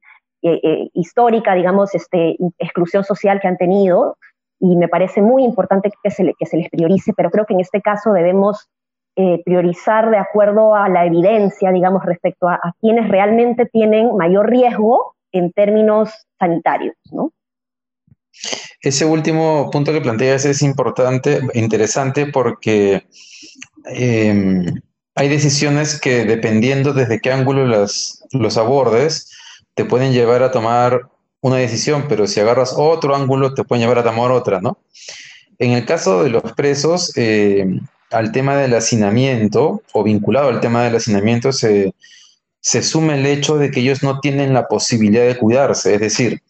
eh, 0.42 0.90
histórica, 0.92 1.54
digamos, 1.54 1.94
este, 1.94 2.36
exclusión 2.58 3.02
social 3.02 3.40
que 3.40 3.48
han 3.48 3.56
tenido 3.56 4.18
y 4.60 4.76
me 4.76 4.88
parece 4.88 5.22
muy 5.22 5.44
importante 5.44 5.90
que 6.02 6.10
se, 6.10 6.32
que 6.38 6.46
se 6.46 6.56
les 6.56 6.70
priorice, 6.70 7.12
pero 7.16 7.30
creo 7.30 7.44
que 7.46 7.54
en 7.54 7.60
este 7.60 7.80
caso 7.80 8.12
debemos 8.12 8.68
priorizar 9.44 10.10
de 10.10 10.16
acuerdo 10.16 10.74
a 10.74 10.88
la 10.88 11.06
evidencia, 11.06 11.70
digamos, 11.70 12.04
respecto 12.04 12.48
a, 12.48 12.54
a, 12.54 12.72
quienes 12.80 13.08
realmente 13.08 13.64
tienen 13.66 14.16
mayor 14.16 14.50
riesgo 14.50 15.14
en 15.30 15.52
términos 15.52 16.10
sanitarios, 16.36 16.96
¿no? 17.12 17.30
Ese 18.80 19.04
último 19.04 19.70
punto 19.70 19.92
que 19.92 20.00
planteas 20.00 20.44
es 20.46 20.62
importante, 20.62 21.38
interesante, 21.54 22.26
porque 22.26 23.04
Em, 23.84 24.80
hay 25.14 25.28
decisiones 25.28 26.00
que 26.00 26.24
dependiendo 26.24 26.92
desde 26.92 27.20
qué 27.20 27.32
ángulo 27.32 27.66
las, 27.66 28.24
los 28.32 28.56
abordes, 28.56 29.30
te 29.74 29.84
pueden 29.84 30.12
llevar 30.12 30.42
a 30.42 30.50
tomar 30.50 31.08
una 31.44 31.56
decisión, 31.56 32.06
pero 32.08 32.26
si 32.26 32.40
agarras 32.40 32.72
otro 32.74 33.14
ángulo, 33.14 33.52
te 33.52 33.64
pueden 33.64 33.82
llevar 33.82 33.98
a 33.98 34.02
tomar 34.02 34.30
otra, 34.30 34.62
¿no? 34.62 34.78
En 35.58 35.72
el 35.72 35.84
caso 35.84 36.24
de 36.24 36.30
los 36.30 36.42
presos, 36.54 37.12
em, 37.16 37.86
al 38.10 38.32
tema 38.32 38.56
del 38.56 38.72
hacinamiento, 38.72 39.82
o 39.92 40.02
vinculado 40.02 40.48
al 40.48 40.60
tema 40.60 40.82
del 40.84 40.96
hacinamiento, 40.96 41.52
se, 41.52 41.92
se 42.62 42.82
suma 42.82 43.14
el 43.14 43.26
hecho 43.26 43.58
de 43.58 43.70
que 43.70 43.80
ellos 43.80 44.02
no 44.02 44.20
tienen 44.20 44.54
la 44.54 44.68
posibilidad 44.68 45.26
de 45.26 45.36
cuidarse, 45.36 45.94
es 45.94 46.00
decir, 46.00 46.40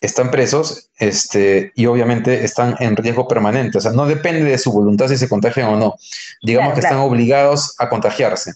están 0.00 0.32
presos 0.32 0.90
este, 0.98 1.70
y 1.76 1.86
obviamente 1.86 2.44
están 2.44 2.74
en 2.80 2.96
riesgo 2.96 3.28
permanente. 3.28 3.78
O 3.78 3.80
sea, 3.80 3.92
no 3.92 4.06
depende 4.06 4.42
de 4.42 4.58
su 4.58 4.72
voluntad 4.72 5.06
si 5.06 5.16
se 5.16 5.28
contagian 5.28 5.68
o 5.68 5.76
no. 5.76 5.94
Digamos 6.42 6.74
que 6.74 6.80
están 6.80 6.98
obligados 6.98 7.76
a 7.78 7.88
contagiarse. 7.88 8.54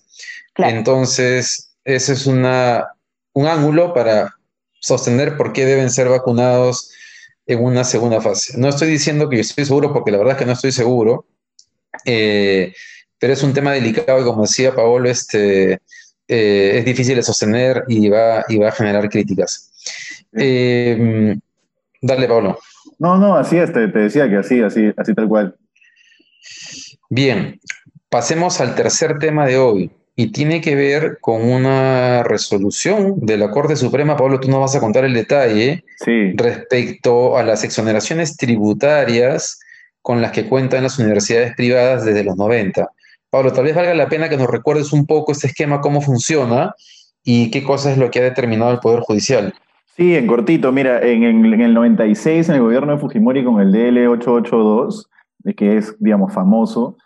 Entonces, 0.57 1.71
ese 1.85 2.13
es 2.13 2.27
una, 2.27 2.89
un 3.33 3.47
ángulo 3.47 3.95
para 3.95 4.35
sostener 4.81 5.37
por 5.37 5.53
qué 5.53 5.65
deben 5.65 5.91
ser 5.91 6.09
vacunados 6.09 6.91
en 7.47 7.63
una 7.63 7.85
segunda 7.85 8.21
fase. 8.21 8.59
No 8.59 8.69
estoy 8.69 8.89
diciendo 8.89 9.29
que 9.29 9.37
yo 9.37 9.43
estoy 9.43 9.65
seguro, 9.65 9.93
porque 9.93 10.11
la 10.11 10.19
verdad 10.19 10.35
es 10.35 10.39
que 10.39 10.47
no 10.47 10.53
estoy 10.53 10.73
seguro, 10.73 11.27
eh, 12.05 12.73
pero 13.19 13.33
es 13.33 13.43
un 13.43 13.53
tema 13.53 13.73
delicado 13.73 14.21
y 14.21 14.25
como 14.25 14.43
decía 14.43 14.75
Paolo, 14.75 15.09
este, 15.09 15.81
eh, 16.29 16.79
es 16.79 16.85
difícil 16.85 17.17
de 17.17 17.23
sostener 17.23 17.85
y 17.89 18.09
va, 18.09 18.45
y 18.49 18.59
va 18.59 18.69
a 18.69 18.73
generar 18.73 19.09
críticas. 19.09 19.71
Eh, 20.33 21.37
dale, 22.01 22.29
Pablo. 22.29 22.59
No, 22.99 23.19
no, 23.19 23.37
así 23.37 23.57
es, 23.57 23.73
te, 23.73 23.87
decía 23.89 24.29
que 24.29 24.37
así, 24.37 24.63
así, 24.63 24.93
así 24.97 25.15
tal 25.15 25.29
cual. 25.29 25.57
Bien, 27.09 27.61
pasemos 28.09 28.61
al 28.61 28.75
tercer 28.75 29.19
tema 29.19 29.47
de 29.47 29.59
hoy 29.59 29.91
y 30.21 30.33
tiene 30.33 30.61
que 30.61 30.75
ver 30.75 31.17
con 31.23 31.51
una 31.51 32.23
resolución 32.25 33.15
de 33.21 33.39
la 33.39 33.51
Corte 33.51 33.75
Suprema. 33.75 34.19
Pablo, 34.19 34.39
tú 34.39 34.51
nos 34.51 34.61
vas 34.61 34.77
a 34.77 34.81
contar 34.81 35.07
el 35.07 35.15
detalle 35.15 35.83
respecto 36.35 37.39
a 37.39 37.43
las 37.43 37.65
exoneraciones 37.65 38.37
tributarias 38.37 39.59
con 40.03 40.21
las 40.21 40.33
que 40.33 40.47
cuentan 40.47 40.83
las 40.83 40.99
universidades 40.99 41.55
privadas 41.57 42.05
desde 42.05 42.23
los 42.23 42.37
90. 42.37 42.87
Pablo, 43.31 43.51
tal 43.55 43.65
vez 43.65 43.75
valga 43.75 43.95
la 43.95 44.11
pena 44.11 44.29
que 44.29 44.37
nos 44.37 44.49
recuerdes 44.51 44.93
un 44.93 45.07
poco 45.07 45.33
este 45.33 45.47
esquema, 45.47 45.81
cómo 45.81 46.03
funciona 46.03 46.75
y 47.25 47.51
qué 47.51 47.65
cosa 47.65 47.91
es 47.91 47.97
lo 47.97 48.11
que 48.11 48.19
ha 48.19 48.25
determinado 48.25 48.73
el 48.73 48.81
Poder 48.81 49.01
Judicial. 49.01 49.55
Sí, 49.97 50.17
en 50.17 50.27
cortito, 50.27 50.71
mira, 50.71 51.01
en, 51.01 51.23
el 51.63 51.73
96, 51.73 52.51
en 52.51 52.57
el 52.57 52.61
gobierno 52.61 52.93
de 52.93 52.99
Fujimori 52.99 53.43
con 53.43 53.59
el 53.59 53.73
DL 53.73 54.07
882, 54.07 55.09
que 55.57 55.79
es, 55.79 55.97
digamos, 55.99 56.35
famoso, 56.35 56.99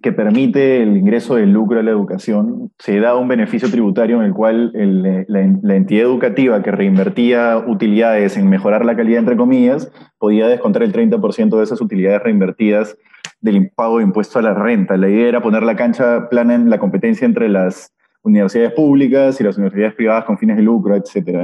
que 0.00 0.12
permite 0.12 0.82
el 0.82 0.96
ingreso 0.96 1.34
del 1.34 1.52
lucro 1.52 1.80
a 1.80 1.82
la 1.82 1.90
educación, 1.90 2.70
se 2.78 3.00
da 3.00 3.16
un 3.16 3.26
beneficio 3.26 3.68
tributario 3.68 4.18
en 4.18 4.26
el 4.26 4.32
cual 4.32 4.70
la, 4.74 5.74
entidad 5.74 6.04
educativa 6.04 6.62
que 6.62 6.70
reinvertía 6.70 7.58
utilidades 7.66 8.36
en 8.36 8.48
mejorar 8.48 8.84
la 8.84 8.96
calidad, 8.96 9.20
entre 9.20 9.36
comillas, 9.36 9.90
podía 10.18 10.46
descontar 10.46 10.84
el 10.84 10.92
30% 10.92 11.56
de 11.56 11.64
esas 11.64 11.80
utilidades 11.80 12.22
reinvertidas 12.22 12.96
del 13.40 13.70
pago 13.74 13.98
de 13.98 14.04
impuesto 14.04 14.38
a 14.38 14.42
la 14.42 14.54
renta. 14.54 14.96
La 14.96 15.08
idea 15.08 15.28
era 15.28 15.42
poner 15.42 15.64
la 15.64 15.74
cancha 15.74 16.28
plana 16.28 16.54
en 16.54 16.70
la 16.70 16.78
competencia 16.78 17.26
entre 17.26 17.48
las 17.48 17.92
universidades 18.22 18.72
públicas 18.72 19.40
y 19.40 19.44
las 19.44 19.56
universidades 19.56 19.94
privadas 19.94 20.24
con 20.24 20.38
fines 20.38 20.56
de 20.56 20.62
lucro, 20.62 20.96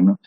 ¿no? 0.03 0.19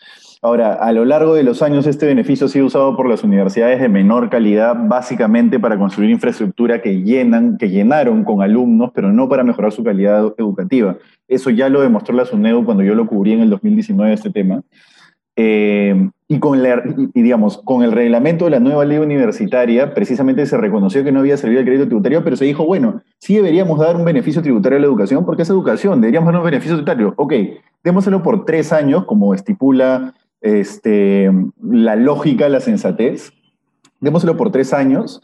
Ahora, 0.44 0.74
a 0.74 0.92
lo 0.92 1.04
largo 1.04 1.34
de 1.34 1.44
los 1.44 1.62
años 1.62 1.86
este 1.86 2.04
beneficio 2.04 2.46
ha 2.46 2.48
sido 2.48 2.66
usado 2.66 2.96
por 2.96 3.08
las 3.08 3.22
universidades 3.22 3.80
de 3.80 3.88
menor 3.88 4.28
calidad 4.28 4.76
básicamente 4.76 5.60
para 5.60 5.78
construir 5.78 6.10
infraestructura 6.10 6.82
que 6.82 7.02
llenan, 7.02 7.56
que 7.58 7.70
llenaron 7.70 8.24
con 8.24 8.42
alumnos, 8.42 8.90
pero 8.92 9.12
no 9.12 9.28
para 9.28 9.44
mejorar 9.44 9.70
su 9.70 9.84
calidad 9.84 10.34
educativa. 10.36 10.96
Eso 11.28 11.50
ya 11.50 11.68
lo 11.68 11.80
demostró 11.80 12.16
la 12.16 12.24
SUNEDU 12.24 12.64
cuando 12.64 12.82
yo 12.82 12.96
lo 12.96 13.06
cubrí 13.06 13.34
en 13.34 13.40
el 13.42 13.50
2019 13.50 14.12
este 14.12 14.30
tema. 14.30 14.62
Eh, 15.36 16.10
Y, 16.32 16.38
con 16.38 16.62
digamos, 17.12 17.58
con 17.58 17.82
el 17.82 17.92
reglamento 17.92 18.46
de 18.46 18.52
la 18.52 18.58
nueva 18.58 18.86
ley 18.86 18.96
universitaria, 18.96 19.92
precisamente 19.92 20.46
se 20.46 20.56
reconoció 20.56 21.04
que 21.04 21.12
no 21.12 21.20
había 21.20 21.36
servido 21.36 21.60
el 21.60 21.66
crédito 21.66 21.88
tributario, 21.88 22.24
pero 22.24 22.36
se 22.36 22.46
dijo, 22.46 22.64
bueno, 22.64 23.02
sí 23.18 23.34
deberíamos 23.36 23.78
dar 23.78 23.96
un 23.96 24.04
beneficio 24.06 24.40
tributario 24.40 24.78
a 24.78 24.80
la 24.80 24.86
educación 24.86 25.26
porque 25.26 25.42
es 25.42 25.50
educación, 25.50 26.00
deberíamos 26.00 26.32
dar 26.32 26.40
un 26.40 26.46
beneficio 26.46 26.76
tributario. 26.76 27.12
Ok, 27.18 27.34
démoselo 27.84 28.22
por 28.22 28.46
tres 28.46 28.72
años, 28.72 29.04
como 29.04 29.34
estipula 29.34 30.14
este, 30.40 31.30
la 31.62 31.96
lógica, 31.96 32.48
la 32.48 32.60
sensatez. 32.60 33.34
Démoselo 34.00 34.38
por 34.38 34.50
tres 34.50 34.72
años, 34.72 35.20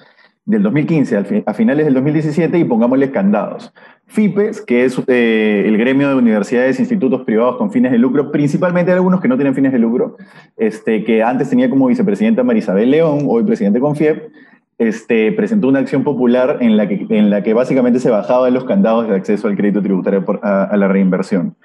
del 0.49 0.63
2015 0.63 1.45
a 1.45 1.53
finales 1.53 1.85
del 1.85 1.93
2017, 1.93 2.59
y 2.59 2.65
pongámosle 2.65 3.11
candados. 3.11 3.71
FIPES, 4.07 4.63
que 4.63 4.87
es 4.87 4.99
eh, 5.07 5.65
el 5.67 5.77
gremio 5.77 6.09
de 6.09 6.15
universidades 6.15 6.79
e 6.79 6.83
institutos 6.83 7.21
privados 7.27 7.59
con 7.59 7.71
fines 7.71 7.93
de 7.93 7.99
lucro, 7.99 8.33
principalmente 8.33 8.91
algunos 8.91 9.21
que 9.21 9.29
no 9.29 9.37
tienen 9.37 9.55
fines 9.55 9.73
de 9.73 9.79
lucro, 9.79 10.17
este, 10.57 11.05
que 11.05 11.23
antes 11.23 11.51
tenía 11.51 11.69
como 11.69 11.89
vicepresidenta 11.89 12.43
Marisabel 12.45 12.91
León, 12.91 13.27
hoy 13.29 13.45
presidente 13.45 13.79
con 13.79 13.95
FIEP, 13.95 14.33
este, 14.79 15.33
presentó 15.33 15.69
una 15.69 15.81
acción 15.81 16.03
popular 16.03 16.57
en 16.61 16.79
la, 16.79 16.89
que, 16.89 17.07
en 17.11 17.29
la 17.29 17.43
que 17.43 17.53
básicamente 17.53 18.01
se 18.01 18.09
bajaban 18.09 18.55
los 18.55 18.65
candados 18.65 19.07
de 19.07 19.17
acceso 19.17 19.49
al 19.49 19.57
crédito 19.57 19.83
tributario 19.83 20.25
a, 20.43 20.75
la 20.79 20.89
reinversión. 20.89 21.57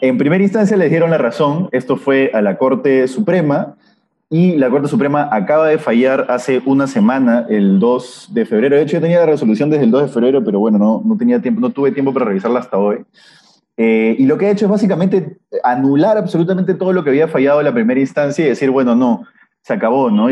En 0.00 0.18
primera 0.18 0.42
instancia 0.42 0.76
les 0.76 0.90
dieron 0.90 1.10
la 1.10 1.18
razón, 1.18 1.68
esto 1.70 1.96
fue 1.96 2.32
a 2.34 2.42
la 2.42 2.58
Corte 2.58 3.06
Suprema, 3.06 3.76
y 4.28 4.56
la 4.56 4.70
Corte 4.70 4.88
Suprema 4.88 5.28
acaba 5.30 5.68
de 5.68 5.78
fallar 5.78 6.26
hace 6.28 6.60
una 6.66 6.86
semana, 6.86 7.46
el 7.48 7.78
2 7.78 8.30
de 8.32 8.44
febrero. 8.44 8.76
De 8.76 8.82
hecho, 8.82 8.94
yo 8.94 9.00
tenía 9.00 9.20
la 9.20 9.26
resolución 9.26 9.70
desde 9.70 9.84
el 9.84 9.90
2 9.92 10.02
de 10.02 10.08
febrero, 10.08 10.44
pero 10.44 10.58
bueno, 10.58 10.78
no, 10.78 11.02
no, 11.04 11.16
tenía 11.16 11.40
tiempo, 11.40 11.60
no 11.60 11.70
tuve 11.70 11.92
tiempo 11.92 12.12
para 12.12 12.26
revisarla 12.26 12.58
hasta 12.58 12.76
hoy. 12.76 13.04
Eh, 13.76 14.16
y 14.18 14.26
lo 14.26 14.36
que 14.36 14.46
ha 14.46 14.50
hecho 14.50 14.64
es 14.64 14.70
básicamente 14.70 15.38
anular 15.62 16.16
absolutamente 16.16 16.74
todo 16.74 16.92
lo 16.92 17.04
que 17.04 17.10
había 17.10 17.28
fallado 17.28 17.60
en 17.60 17.66
la 17.66 17.74
primera 17.74 18.00
instancia 18.00 18.44
y 18.44 18.48
decir, 18.48 18.70
bueno, 18.70 18.96
no, 18.96 19.22
se 19.62 19.74
acabó, 19.74 20.10
¿no? 20.10 20.28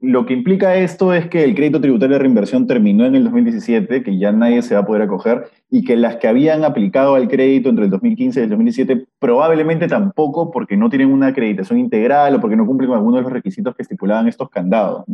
Lo 0.00 0.26
que 0.26 0.32
implica 0.32 0.76
esto 0.76 1.12
es 1.12 1.28
que 1.28 1.42
el 1.42 1.56
crédito 1.56 1.80
tributario 1.80 2.14
de 2.14 2.20
reinversión 2.20 2.68
terminó 2.68 3.04
en 3.04 3.16
el 3.16 3.24
2017, 3.24 4.04
que 4.04 4.16
ya 4.16 4.30
nadie 4.30 4.62
se 4.62 4.74
va 4.74 4.82
a 4.82 4.86
poder 4.86 5.02
acoger, 5.02 5.50
y 5.70 5.84
que 5.84 5.96
las 5.96 6.16
que 6.16 6.28
habían 6.28 6.64
aplicado 6.64 7.16
al 7.16 7.26
crédito 7.28 7.68
entre 7.68 7.86
el 7.86 7.90
2015 7.90 8.38
y 8.38 8.42
el 8.44 8.48
2017 8.50 9.06
probablemente 9.18 9.88
tampoco 9.88 10.52
porque 10.52 10.76
no 10.76 10.88
tienen 10.88 11.12
una 11.12 11.28
acreditación 11.28 11.80
integral 11.80 12.36
o 12.36 12.40
porque 12.40 12.56
no 12.56 12.64
cumplen 12.64 12.90
con 12.90 12.98
algunos 12.98 13.18
de 13.18 13.22
los 13.24 13.32
requisitos 13.32 13.74
que 13.74 13.82
estipulaban 13.82 14.28
estos 14.28 14.48
candados. 14.50 15.04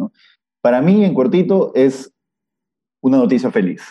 Para 0.61 0.83
mí, 0.83 1.03
en 1.03 1.15
cortito, 1.15 1.73
es 1.75 2.13
una 3.01 3.17
noticia 3.17 3.51
feliz. 3.51 3.83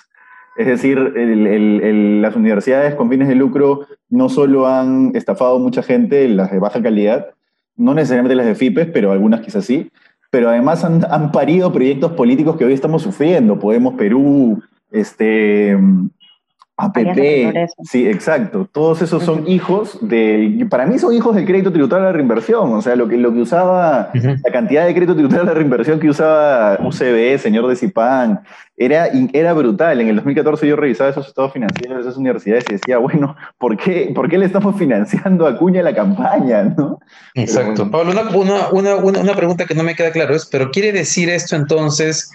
Es 0.55 0.67
decir, 0.67 0.99
las 0.99 2.35
universidades 2.35 2.93
con 2.93 3.09
fines 3.09 3.27
de 3.27 3.33
lucro 3.33 3.87
no 4.09 4.29
solo 4.29 4.67
han 4.67 5.11
estafado 5.15 5.57
mucha 5.57 5.81
gente, 5.81 6.27
las 6.27 6.51
de 6.51 6.59
baja 6.59 6.83
calidad, 6.83 7.29
no 7.75 7.95
necesariamente 7.95 8.35
las 8.35 8.45
de 8.45 8.53
FIPES, 8.53 8.89
pero 8.93 9.11
algunas 9.11 9.41
quizás 9.41 9.65
sí, 9.65 9.89
pero 10.33 10.49
además 10.49 10.83
han, 10.83 11.31
parido 11.31 11.71
proyectos 11.71 12.13
políticos 12.13 12.57
que 12.57 12.65
hoy 12.65 12.73
estamos 12.73 13.03
sufriendo. 13.03 13.59
Podemos 13.59 13.93
Perú, 13.93 14.63
este, 14.89 15.77
APP, 16.75 17.69
sí, 17.83 18.07
exacto. 18.07 18.67
Todos 18.71 19.03
esos 19.03 19.23
son 19.23 19.47
hijos 19.47 19.99
del, 20.01 20.67
para 20.69 20.87
mí 20.87 20.97
son 20.97 21.13
hijos 21.13 21.35
del 21.35 21.45
crédito 21.45 21.71
tributario 21.71 22.05
de 22.05 22.11
la 22.11 22.17
reinversión. 22.17 22.73
O 22.73 22.81
sea, 22.81 22.95
lo 22.95 23.07
que, 23.07 23.17
lo 23.17 23.31
que 23.31 23.41
usaba, 23.41 24.09
la 24.13 24.51
cantidad 24.51 24.85
de 24.85 24.93
crédito 24.93 25.13
tributario 25.13 25.45
de 25.45 25.51
la 25.51 25.53
reinversión 25.53 25.99
que 25.99 26.09
usaba 26.09 26.79
UCB, 26.83 27.37
señor 27.37 27.67
de 27.67 27.75
Cipán, 27.75 28.41
era, 28.75 29.07
era 29.33 29.53
brutal. 29.53 30.01
En 30.01 30.07
el 30.07 30.15
2014 30.15 30.67
yo 30.67 30.75
revisaba 30.75 31.11
esos 31.11 31.27
estados 31.27 31.53
financieros 31.53 31.97
de 31.97 32.01
esas 32.01 32.17
universidades 32.17 32.65
y 32.67 32.73
decía, 32.73 32.97
bueno, 32.97 33.35
¿por 33.59 33.77
qué, 33.77 34.11
¿por 34.15 34.27
qué 34.27 34.39
le 34.39 34.45
estamos 34.45 34.75
financiando 34.75 35.45
a 35.45 35.55
Cuña 35.55 35.83
la 35.83 35.93
campaña? 35.93 36.63
¿no? 36.63 36.99
Exacto. 37.35 37.91
Pablo, 37.91 38.13
una, 38.13 38.67
una, 38.69 38.95
una, 38.95 38.95
una 38.95 39.35
pregunta 39.35 39.65
que 39.65 39.75
no 39.75 39.83
me 39.83 39.93
queda 39.93 40.11
claro 40.11 40.33
es, 40.33 40.47
¿pero 40.47 40.71
quiere 40.71 40.91
decir 40.91 41.29
esto 41.29 41.55
entonces 41.55 42.31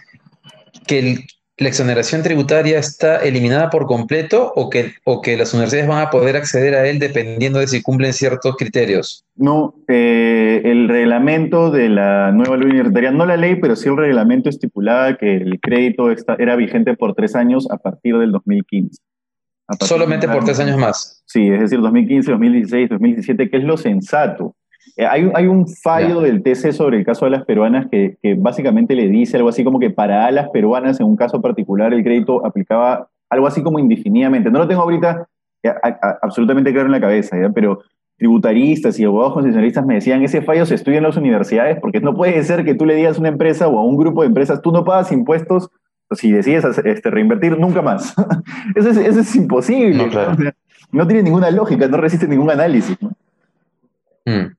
que 0.86 0.98
el 1.00 1.24
la 1.58 1.68
exoneración 1.68 2.22
tributaria 2.22 2.78
está 2.78 3.16
eliminada 3.16 3.68
por 3.68 3.86
completo 3.86 4.52
o 4.54 4.70
que, 4.70 4.92
o 5.04 5.20
que 5.20 5.36
las 5.36 5.52
universidades 5.52 5.88
van 5.88 6.06
a 6.06 6.10
poder 6.10 6.36
acceder 6.36 6.74
a 6.74 6.86
él 6.88 7.00
dependiendo 7.00 7.58
de 7.58 7.66
si 7.66 7.82
cumplen 7.82 8.12
ciertos 8.12 8.56
criterios? 8.56 9.24
No, 9.34 9.74
eh, 9.88 10.62
el 10.64 10.88
reglamento 10.88 11.72
de 11.72 11.88
la 11.88 12.30
nueva 12.30 12.56
ley 12.56 12.66
universitaria, 12.66 13.10
no 13.10 13.26
la 13.26 13.36
ley, 13.36 13.56
pero 13.56 13.74
sí 13.74 13.88
el 13.88 13.96
reglamento 13.96 14.48
estipulaba 14.48 15.16
que 15.16 15.36
el 15.36 15.58
crédito 15.60 16.08
era 16.38 16.54
vigente 16.54 16.96
por 16.96 17.14
tres 17.14 17.34
años 17.34 17.68
a 17.70 17.76
partir 17.76 18.16
del 18.18 18.30
2015. 18.30 19.02
Solamente 19.80 20.28
por 20.28 20.44
tres 20.44 20.60
años 20.60 20.78
más. 20.78 21.22
Sí, 21.26 21.48
es 21.48 21.60
decir, 21.60 21.80
2015, 21.80 22.30
2016, 22.30 22.88
2017, 22.88 23.50
que 23.50 23.56
es 23.58 23.64
lo 23.64 23.76
sensato. 23.76 24.54
Eh, 24.98 25.06
hay, 25.06 25.30
hay, 25.32 25.46
un 25.46 25.68
fallo 25.68 26.20
del 26.20 26.42
TC 26.42 26.72
sobre 26.72 26.98
el 26.98 27.04
caso 27.04 27.24
de 27.24 27.30
las 27.30 27.44
peruanas 27.44 27.86
que, 27.88 28.16
que, 28.20 28.34
básicamente 28.34 28.96
le 28.96 29.08
dice 29.08 29.36
algo 29.36 29.48
así 29.48 29.62
como 29.62 29.78
que 29.78 29.90
para 29.90 30.28
las 30.32 30.48
peruanas, 30.50 30.98
en 30.98 31.06
un 31.06 31.14
caso 31.14 31.40
particular, 31.40 31.94
el 31.94 32.02
crédito 32.02 32.44
aplicaba 32.44 33.08
algo 33.30 33.46
así 33.46 33.62
como 33.62 33.78
indefinidamente. 33.78 34.50
No 34.50 34.58
lo 34.58 34.66
tengo 34.66 34.82
ahorita 34.82 35.28
eh, 35.62 35.72
absolutamente 36.20 36.72
claro 36.72 36.86
en 36.86 36.92
la 36.92 37.00
cabeza, 37.00 37.40
¿ya? 37.40 37.48
pero 37.50 37.80
tributaristas 38.16 38.98
y 38.98 39.04
abogados 39.04 39.34
concesionalistas 39.34 39.86
me 39.86 39.94
decían, 39.94 40.20
ese 40.24 40.42
fallo 40.42 40.66
se 40.66 40.74
estudia 40.74 40.98
en 40.98 41.04
las 41.04 41.16
universidades 41.16 41.78
porque 41.80 42.00
no 42.00 42.14
puede 42.14 42.42
ser 42.42 42.64
que 42.64 42.74
tú 42.74 42.84
le 42.84 42.96
digas 42.96 43.16
a 43.16 43.20
una 43.20 43.28
empresa 43.28 43.68
o 43.68 43.78
a 43.78 43.84
un 43.84 43.96
grupo 43.96 44.22
de 44.22 44.26
empresas, 44.26 44.60
tú 44.60 44.72
no 44.72 44.84
pagas 44.84 45.12
impuestos 45.12 45.70
si 46.10 46.32
decides 46.32 46.64
este, 46.84 47.10
reinvertir 47.10 47.56
nunca 47.56 47.82
más. 47.82 48.14
eso, 48.74 48.90
es, 48.90 48.96
eso, 48.96 49.20
es, 49.20 49.36
imposible. 49.36 50.08
No, 50.08 50.52
no, 50.90 51.06
tiene 51.06 51.22
ninguna 51.22 51.52
lógica, 51.52 51.86
no 51.86 51.98
resiste 51.98 52.26
ningún 52.26 52.50
análisis. 52.50 52.96
¿no? 53.00 53.12
Mm. 54.24 54.57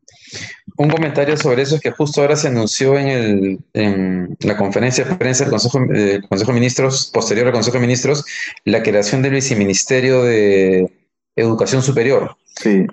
Un 0.78 0.90
comentario 0.90 1.36
sobre 1.36 1.64
eso 1.64 1.76
es 1.76 1.82
que 1.82 1.92
justo 1.92 2.22
ahora 2.22 2.36
se 2.36 2.48
anunció 2.48 2.98
en, 2.98 3.08
el, 3.08 3.60
en 3.74 4.38
la 4.42 4.56
conferencia 4.56 5.04
de 5.04 5.16
prensa 5.16 5.44
del 5.44 5.52
Consejo, 5.52 5.80
de 5.80 6.54
Ministros, 6.54 7.12
posterior 7.14 7.48
al 7.48 7.54
Consejo 7.54 7.78
de 7.78 7.82
Ministros, 7.82 8.26
la 8.66 8.82
creación 8.82 9.22
del 9.22 9.34
viceministerio 9.34 10.24
de 10.24 10.90
Educación 11.36 11.82
Superior, 11.82 12.38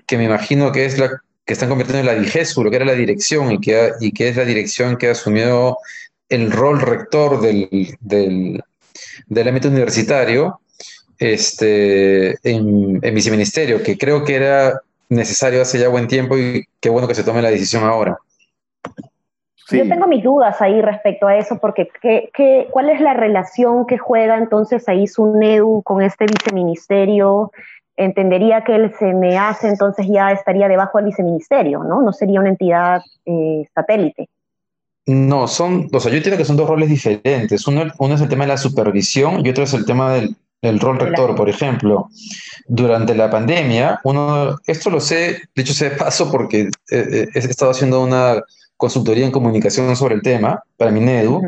que 0.06 0.16
me 0.18 0.24
imagino 0.24 0.72
que 0.72 0.84
es 0.84 0.98
la 0.98 1.20
que 1.44 1.52
están 1.52 1.68
convirtiendo 1.68 2.00
en 2.00 2.06
la 2.06 2.20
DIGESU, 2.20 2.64
lo 2.64 2.70
que 2.70 2.76
era 2.76 2.84
la 2.84 2.94
dirección 2.94 3.52
y 3.52 3.60
que, 3.60 3.92
y 4.00 4.10
que 4.10 4.28
es 4.28 4.36
la 4.36 4.44
dirección 4.44 4.96
que 4.96 5.10
asumió 5.10 5.78
el 6.28 6.50
rol 6.50 6.80
rector 6.80 7.40
del, 7.40 7.96
del, 8.00 8.64
del 9.28 9.48
ámbito 9.48 9.68
universitario 9.68 10.60
este, 11.20 12.30
en, 12.42 12.98
en 13.00 13.14
viceministerio, 13.14 13.80
que 13.82 13.96
creo 13.96 14.24
que 14.24 14.34
era 14.34 14.82
necesario 15.08 15.62
hace 15.62 15.78
ya 15.78 15.88
buen 15.88 16.08
tiempo 16.08 16.36
y 16.36 16.64
qué 16.80 16.90
bueno 16.90 17.08
que 17.08 17.14
se 17.14 17.24
tome 17.24 17.42
la 17.42 17.50
decisión 17.50 17.84
ahora. 17.84 18.18
Yo 19.70 19.88
tengo 19.88 20.06
mis 20.06 20.22
dudas 20.22 20.60
ahí 20.62 20.80
respecto 20.80 21.26
a 21.26 21.36
eso, 21.36 21.58
porque 21.58 21.88
¿qué, 22.00 22.30
qué, 22.32 22.68
cuál 22.70 22.88
es 22.88 23.00
la 23.00 23.14
relación 23.14 23.86
que 23.86 23.98
juega 23.98 24.38
entonces 24.38 24.88
ahí 24.88 25.08
SUNEDU 25.08 25.82
con 25.82 26.02
este 26.02 26.26
viceministerio? 26.26 27.50
Entendería 27.96 28.62
que 28.62 28.76
el 28.76 28.92
CNEAS 28.92 29.64
entonces 29.64 30.06
ya 30.06 30.30
estaría 30.30 30.68
debajo 30.68 30.98
del 30.98 31.06
viceministerio, 31.06 31.82
¿no? 31.82 32.00
No 32.00 32.12
sería 32.12 32.38
una 32.38 32.50
entidad 32.50 33.02
eh, 33.24 33.66
satélite. 33.74 34.28
No, 35.06 35.48
son, 35.48 35.88
o 35.92 36.00
sea, 36.00 36.10
yo 36.12 36.18
entiendo 36.18 36.38
que 36.38 36.44
son 36.44 36.56
dos 36.56 36.68
roles 36.68 36.88
diferentes. 36.88 37.66
Uno, 37.66 37.84
uno 37.98 38.14
es 38.14 38.20
el 38.20 38.28
tema 38.28 38.44
de 38.44 38.48
la 38.48 38.56
supervisión 38.56 39.44
y 39.44 39.50
otro 39.50 39.64
es 39.64 39.72
el 39.74 39.84
tema 39.84 40.12
del, 40.12 40.36
el 40.62 40.80
rol 40.80 40.98
rector, 40.98 41.34
por 41.34 41.48
ejemplo, 41.48 42.08
durante 42.66 43.14
la 43.14 43.30
pandemia, 43.30 44.00
uno, 44.04 44.56
esto 44.66 44.90
lo 44.90 45.00
sé, 45.00 45.42
de 45.54 45.62
hecho 45.62 45.74
sé 45.74 45.90
de 45.90 45.96
paso 45.96 46.30
porque 46.30 46.62
eh, 46.62 46.68
eh, 46.90 47.28
he 47.34 47.38
estado 47.38 47.70
haciendo 47.70 48.02
una 48.02 48.42
consultoría 48.76 49.24
en 49.24 49.30
comunicación 49.30 49.94
sobre 49.96 50.14
el 50.14 50.22
tema 50.22 50.62
para 50.76 50.90
mi 50.90 51.00
NEDU, 51.00 51.42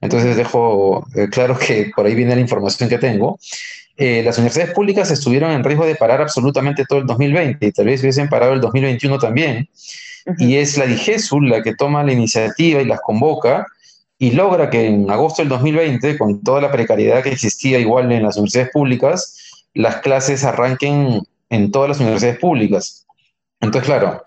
entonces 0.00 0.36
dejo 0.36 1.06
eh, 1.14 1.28
claro 1.30 1.58
que 1.58 1.90
por 1.94 2.06
ahí 2.06 2.14
viene 2.14 2.34
la 2.34 2.40
información 2.40 2.88
que 2.88 2.98
tengo. 2.98 3.38
las 3.96 4.36
universidades 4.38 4.74
públicas 4.74 5.10
estuvieron 5.10 5.52
en 5.52 5.64
riesgo 5.64 5.86
de 5.86 5.94
parar 5.94 6.20
absolutamente 6.20 6.84
todo 6.84 6.98
el 6.98 7.06
2020 7.06 7.66
y 7.66 7.72
tal 7.72 7.86
vez 7.86 8.00
hubiesen 8.00 8.28
parado 8.28 8.52
el 8.52 8.60
2021 8.60 9.18
también. 9.18 9.68
Y 10.38 10.56
es 10.56 10.78
la 10.78 10.86
DIGESU 10.86 11.40
la 11.42 11.62
que 11.62 11.74
toma 11.74 12.02
la 12.02 12.12
iniciativa 12.12 12.80
y 12.80 12.86
las 12.86 13.00
convoca 13.00 13.66
y 14.18 14.30
logra 14.30 14.70
que 14.70 14.86
en 14.86 15.10
agosto 15.10 15.42
del 15.42 15.48
2020, 15.48 16.16
con 16.18 16.42
toda 16.42 16.60
la 16.60 16.70
precariedad 16.70 17.22
que 17.22 17.30
existía 17.30 17.78
igual 17.78 18.10
en 18.12 18.22
las 18.22 18.36
universidades 18.36 18.70
públicas, 18.72 19.64
las 19.74 19.96
clases 19.96 20.44
arranquen 20.44 21.22
en 21.50 21.70
todas 21.70 21.88
las 21.88 22.00
universidades 22.00 22.38
públicas. 22.38 23.06
Entonces, 23.60 23.86
claro, 23.86 24.22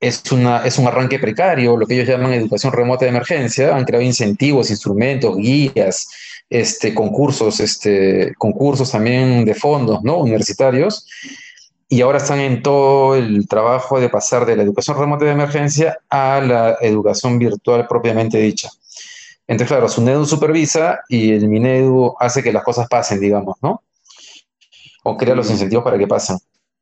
es, 0.00 0.30
una, 0.32 0.64
es 0.64 0.78
un 0.78 0.86
arranque 0.86 1.18
precario, 1.18 1.76
lo 1.76 1.86
que 1.86 1.94
ellos 1.94 2.08
llaman 2.08 2.32
educación 2.32 2.72
remota 2.72 3.04
de 3.04 3.10
emergencia, 3.10 3.74
han 3.74 3.84
creado 3.84 4.04
incentivos, 4.04 4.70
instrumentos, 4.70 5.36
guías, 5.36 6.06
este, 6.50 6.94
concursos, 6.94 7.60
este, 7.60 8.34
concursos 8.36 8.90
también 8.90 9.44
de 9.44 9.54
fondos 9.54 10.02
¿no? 10.02 10.18
universitarios, 10.18 11.06
y 11.88 12.00
ahora 12.00 12.18
están 12.18 12.40
en 12.40 12.62
todo 12.62 13.14
el 13.14 13.46
trabajo 13.46 14.00
de 14.00 14.08
pasar 14.08 14.46
de 14.46 14.56
la 14.56 14.62
educación 14.62 14.98
remota 14.98 15.24
de 15.24 15.30
emergencia 15.30 15.98
a 16.10 16.40
la 16.40 16.76
educación 16.80 17.38
virtual 17.38 17.86
propiamente 17.86 18.38
dicha. 18.38 18.70
Entonces, 19.46 19.68
claro, 19.68 19.88
Sunedu 19.88 20.24
supervisa 20.24 21.00
y 21.08 21.32
el 21.32 21.48
Minedu 21.48 22.14
hace 22.18 22.42
que 22.42 22.52
las 22.52 22.64
cosas 22.64 22.88
pasen, 22.88 23.20
digamos, 23.20 23.56
¿no? 23.62 23.82
O 25.02 25.16
crea 25.16 25.34
los 25.34 25.50
incentivos 25.50 25.84
para 25.84 25.98
que 25.98 26.06
pasen. 26.06 26.38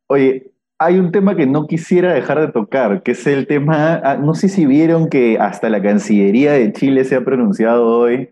Oye, 0.06 0.52
hay 0.78 0.98
un 0.98 1.10
tema 1.10 1.36
que 1.36 1.46
no 1.46 1.66
quisiera 1.66 2.12
dejar 2.12 2.40
de 2.40 2.52
tocar, 2.52 3.02
que 3.02 3.12
es 3.12 3.26
el 3.26 3.46
tema, 3.46 4.00
ah, 4.04 4.16
no 4.16 4.34
sé 4.34 4.48
si 4.48 4.66
vieron 4.66 5.08
que 5.08 5.38
hasta 5.38 5.68
la 5.70 5.82
Cancillería 5.82 6.52
de 6.52 6.72
Chile 6.72 7.04
se 7.04 7.16
ha 7.16 7.24
pronunciado 7.24 7.86
hoy. 7.86 8.30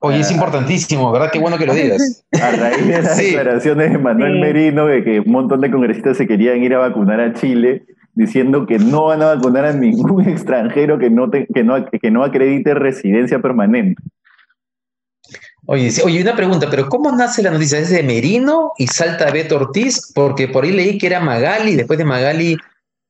Oye, 0.00 0.20
es 0.20 0.30
ah, 0.30 0.34
importantísimo, 0.34 1.10
¿verdad? 1.10 1.30
Qué 1.32 1.40
bueno 1.40 1.58
que 1.58 1.66
lo 1.66 1.74
digas. 1.74 2.24
A 2.40 2.50
raíz 2.52 2.86
de 2.86 3.02
las 3.02 3.16
declaraciones 3.16 3.92
de 3.92 3.98
Manuel 3.98 4.38
Merino 4.38 4.86
de 4.86 5.02
que 5.02 5.20
un 5.20 5.32
montón 5.32 5.60
de 5.60 5.70
congresistas 5.70 6.16
se 6.16 6.26
querían 6.26 6.62
ir 6.62 6.74
a 6.74 6.78
vacunar 6.78 7.20
a 7.20 7.34
Chile, 7.34 7.84
diciendo 8.14 8.66
que 8.66 8.78
no 8.78 9.06
van 9.06 9.22
a 9.22 9.34
vacunar 9.34 9.64
a 9.64 9.72
ningún 9.72 10.28
extranjero 10.28 10.98
que 10.98 11.10
no, 11.10 11.30
que 11.30 11.64
no, 11.64 11.84
que 11.86 12.10
no 12.10 12.22
acredite 12.22 12.74
residencia 12.74 13.40
permanente. 13.40 14.00
Oye, 15.66 15.90
oye, 16.04 16.22
una 16.22 16.34
pregunta, 16.34 16.68
pero 16.70 16.88
¿cómo 16.88 17.12
nace 17.12 17.42
la 17.42 17.50
noticia? 17.50 17.78
¿Es 17.78 17.90
de 17.90 18.02
Merino 18.02 18.72
y 18.78 18.86
salta 18.86 19.30
Beto 19.30 19.56
Ortiz? 19.56 20.12
Porque 20.14 20.48
por 20.48 20.64
ahí 20.64 20.72
leí 20.72 20.96
que 20.96 21.08
era 21.08 21.20
Magali, 21.20 21.76
después 21.76 21.98
de 21.98 22.06
Magali 22.06 22.56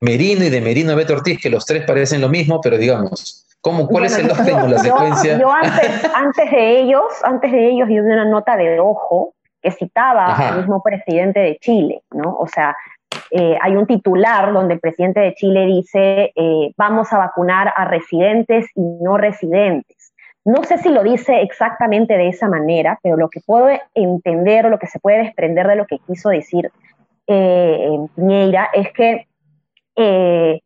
Merino 0.00 0.44
y 0.44 0.50
de 0.50 0.60
Merino 0.60 0.96
Beto 0.96 1.12
Ortiz, 1.12 1.38
que 1.40 1.50
los 1.50 1.66
tres 1.66 1.84
parecen 1.86 2.20
lo 2.20 2.28
mismo, 2.28 2.60
pero 2.60 2.78
digamos, 2.78 3.46
¿cómo, 3.60 3.86
¿cuál 3.86 4.04
es 4.06 4.18
el 4.18 4.30
orden 4.30 4.70
la 4.70 4.78
secuencia? 4.78 5.38
Yo 5.38 5.50
antes, 6.14 6.50
de 6.50 6.80
ellos, 6.80 7.04
antes 7.24 7.52
de 7.52 7.70
ellos, 7.70 7.88
yo 7.88 8.02
di 8.02 8.10
una 8.10 8.24
nota 8.24 8.56
de 8.56 8.80
ojo 8.80 9.34
que 9.60 9.70
citaba 9.70 10.34
al 10.34 10.58
mismo 10.58 10.82
presidente 10.82 11.40
de 11.40 11.58
Chile, 11.60 12.02
¿no? 12.12 12.36
O 12.38 12.46
sea, 12.46 12.76
eh, 13.30 13.58
hay 13.60 13.74
un 13.74 13.86
titular 13.86 14.52
donde 14.52 14.74
el 14.74 14.80
presidente 14.80 15.20
de 15.20 15.34
Chile 15.34 15.66
dice, 15.66 16.32
eh, 16.34 16.72
vamos 16.76 17.12
a 17.12 17.18
vacunar 17.18 17.72
a 17.76 17.84
residentes 17.84 18.66
y 18.74 18.82
no 19.02 19.16
residentes. 19.16 20.12
No 20.44 20.62
sé 20.64 20.78
si 20.78 20.88
lo 20.88 21.02
dice 21.02 21.42
exactamente 21.42 22.16
de 22.16 22.28
esa 22.28 22.48
manera, 22.48 22.98
pero 23.02 23.16
lo 23.16 23.28
que 23.28 23.40
puedo 23.44 23.68
entender 23.94 24.66
o 24.66 24.70
lo 24.70 24.78
que 24.78 24.86
se 24.86 25.00
puede 25.00 25.18
desprender 25.18 25.66
de 25.66 25.76
lo 25.76 25.86
que 25.86 25.98
quiso 26.06 26.30
decir 26.30 26.70
eh, 27.28 28.06
Piñeira 28.16 28.70
es 28.72 28.90
que, 28.92 29.26
eh, 29.96 30.60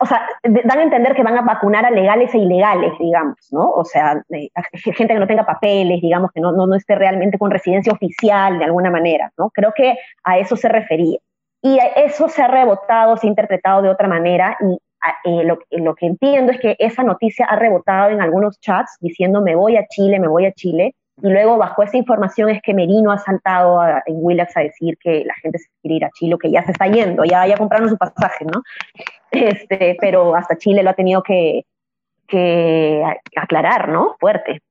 o 0.00 0.06
sea, 0.06 0.26
dan 0.42 0.78
a 0.78 0.82
entender 0.82 1.14
que 1.14 1.22
van 1.22 1.36
a 1.38 1.42
vacunar 1.42 1.86
a 1.86 1.90
legales 1.90 2.34
e 2.34 2.38
ilegales, 2.38 2.92
digamos, 2.98 3.36
¿no? 3.50 3.70
O 3.70 3.84
sea, 3.84 4.22
gente 4.28 5.14
que 5.14 5.20
no 5.20 5.26
tenga 5.26 5.46
papeles, 5.46 6.00
digamos, 6.00 6.30
que 6.32 6.40
no, 6.40 6.52
no, 6.52 6.66
no 6.66 6.74
esté 6.74 6.94
realmente 6.94 7.38
con 7.38 7.50
residencia 7.50 7.92
oficial 7.92 8.58
de 8.58 8.64
alguna 8.64 8.90
manera, 8.90 9.32
¿no? 9.38 9.50
Creo 9.50 9.72
que 9.74 9.96
a 10.24 10.38
eso 10.38 10.56
se 10.56 10.68
refería. 10.68 11.18
Y 11.62 11.78
eso 11.96 12.28
se 12.28 12.42
ha 12.42 12.48
rebotado, 12.48 13.16
se 13.16 13.26
ha 13.26 13.30
interpretado 13.30 13.82
de 13.82 13.88
otra 13.88 14.08
manera 14.08 14.56
y 14.60 14.78
eh, 15.24 15.44
lo, 15.44 15.58
lo, 15.70 15.94
que 15.94 16.06
entiendo 16.06 16.52
es 16.52 16.60
que 16.60 16.76
esa 16.78 17.02
noticia 17.02 17.46
ha 17.46 17.56
rebotado 17.56 18.10
en 18.10 18.20
algunos 18.20 18.60
chats 18.60 18.96
diciendo 19.00 19.40
me 19.40 19.54
voy 19.54 19.76
a 19.76 19.86
Chile, 19.88 20.18
me 20.18 20.28
voy 20.28 20.46
a 20.46 20.52
Chile, 20.52 20.94
y 21.22 21.28
luego 21.28 21.56
bajo 21.56 21.82
esa 21.82 21.96
información 21.96 22.50
es 22.50 22.60
que 22.62 22.74
Merino 22.74 23.10
ha 23.10 23.18
saltado 23.18 23.80
en 24.06 24.14
Willax 24.16 24.56
a 24.56 24.60
decir 24.60 24.96
que 25.00 25.24
la 25.24 25.34
gente 25.42 25.58
se 25.58 25.68
quiere 25.82 25.96
ir 25.96 26.04
a 26.04 26.10
Chile, 26.10 26.36
que 26.40 26.50
ya 26.50 26.64
se 26.64 26.72
está 26.72 26.86
yendo, 26.86 27.24
ya, 27.24 27.46
ya 27.46 27.56
compraron 27.56 27.88
su 27.88 27.96
pasaje, 27.96 28.44
¿no? 28.44 28.62
Este, 29.30 29.94
pero 30.00 30.34
hasta 30.34 30.56
Chile 30.56 30.82
lo 30.82 30.88
ha 30.88 30.94
tenido 30.94 31.22
que, 31.22 31.66
que 32.26 33.04
aclarar, 33.36 33.90
¿no? 33.90 34.16
Fuerte. 34.18 34.62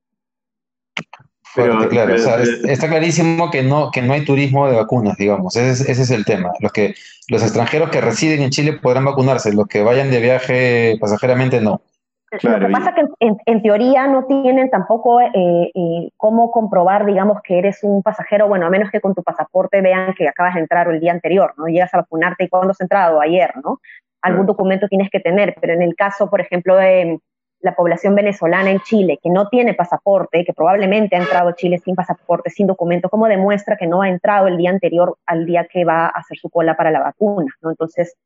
Pero, 1.54 1.88
claro, 1.88 2.14
está 2.14 2.88
clarísimo 2.88 3.50
que 3.50 3.62
no, 3.62 3.90
que 3.90 4.02
no 4.02 4.12
hay 4.12 4.24
turismo 4.24 4.68
de 4.68 4.76
vacunas, 4.76 5.16
digamos, 5.16 5.56
ese, 5.56 5.90
es 5.90 6.10
el 6.10 6.24
tema. 6.24 6.50
Los, 6.60 6.72
que, 6.72 6.94
los 7.28 7.42
extranjeros 7.42 7.90
que 7.90 8.00
residen 8.00 8.42
en 8.42 8.50
Chile 8.50 8.74
podrán 8.74 9.04
vacunarse, 9.04 9.52
los 9.52 9.66
que 9.66 9.82
vayan 9.82 10.10
de 10.10 10.20
viaje 10.20 10.98
pasajeramente 11.00 11.60
no. 11.60 11.82
Lo 12.30 12.60
que 12.60 12.72
pasa 12.72 12.90
es 12.90 13.08
que 13.18 13.36
en, 13.46 13.62
teoría 13.62 14.06
no 14.06 14.24
tienen 14.26 14.68
tampoco 14.70 15.20
eh, 15.20 15.30
eh, 15.34 16.10
cómo 16.16 16.50
comprobar, 16.50 17.06
digamos, 17.06 17.40
que 17.42 17.58
eres 17.58 17.82
un 17.82 18.02
pasajero, 18.02 18.48
bueno, 18.48 18.66
a 18.66 18.70
menos 18.70 18.90
que 18.90 19.00
con 19.00 19.14
tu 19.14 19.22
pasaporte 19.22 19.80
vean 19.80 20.14
que 20.14 20.28
acabas 20.28 20.54
de 20.54 20.60
entrar 20.60 20.88
el 20.88 21.00
día 21.00 21.12
anterior, 21.12 21.54
¿no? 21.56 21.66
Llegas 21.66 21.92
a 21.94 21.98
vacunarte 21.98 22.44
y 22.44 22.48
cuándo 22.48 22.72
has 22.72 22.80
entrado, 22.80 23.20
ayer, 23.20 23.54
¿no? 23.62 23.80
Algún 24.20 24.46
documento 24.46 24.88
tienes 24.88 25.10
que 25.10 25.20
tener, 25.20 25.54
pero 25.60 25.72
en 25.72 25.82
el 25.82 25.94
caso, 25.94 26.28
por 26.28 26.40
ejemplo, 26.40 26.76
de 26.76 27.18
la 27.60 27.74
población 27.74 28.14
venezolana 28.14 28.70
en 28.70 28.80
Chile 28.80 29.18
que 29.22 29.30
no 29.30 29.48
tiene 29.48 29.74
pasaporte, 29.74 30.44
que 30.44 30.52
probablemente 30.52 31.16
ha 31.16 31.20
entrado 31.20 31.48
a 31.48 31.54
Chile 31.54 31.78
sin 31.78 31.94
pasaporte, 31.94 32.50
sin 32.50 32.66
documento, 32.66 33.08
¿cómo 33.08 33.26
demuestra 33.26 33.76
que 33.76 33.86
no 33.86 34.02
ha 34.02 34.08
entrado 34.08 34.48
el 34.48 34.56
día 34.56 34.70
anterior 34.70 35.16
al 35.26 35.46
día 35.46 35.66
que 35.70 35.84
va 35.84 36.06
a 36.06 36.08
hacer 36.08 36.38
su 36.38 36.50
cola 36.50 36.76
para 36.76 36.90
la 36.90 37.00
vacuna? 37.00 37.52
¿no? 37.62 37.70
Entonces, 37.70 38.16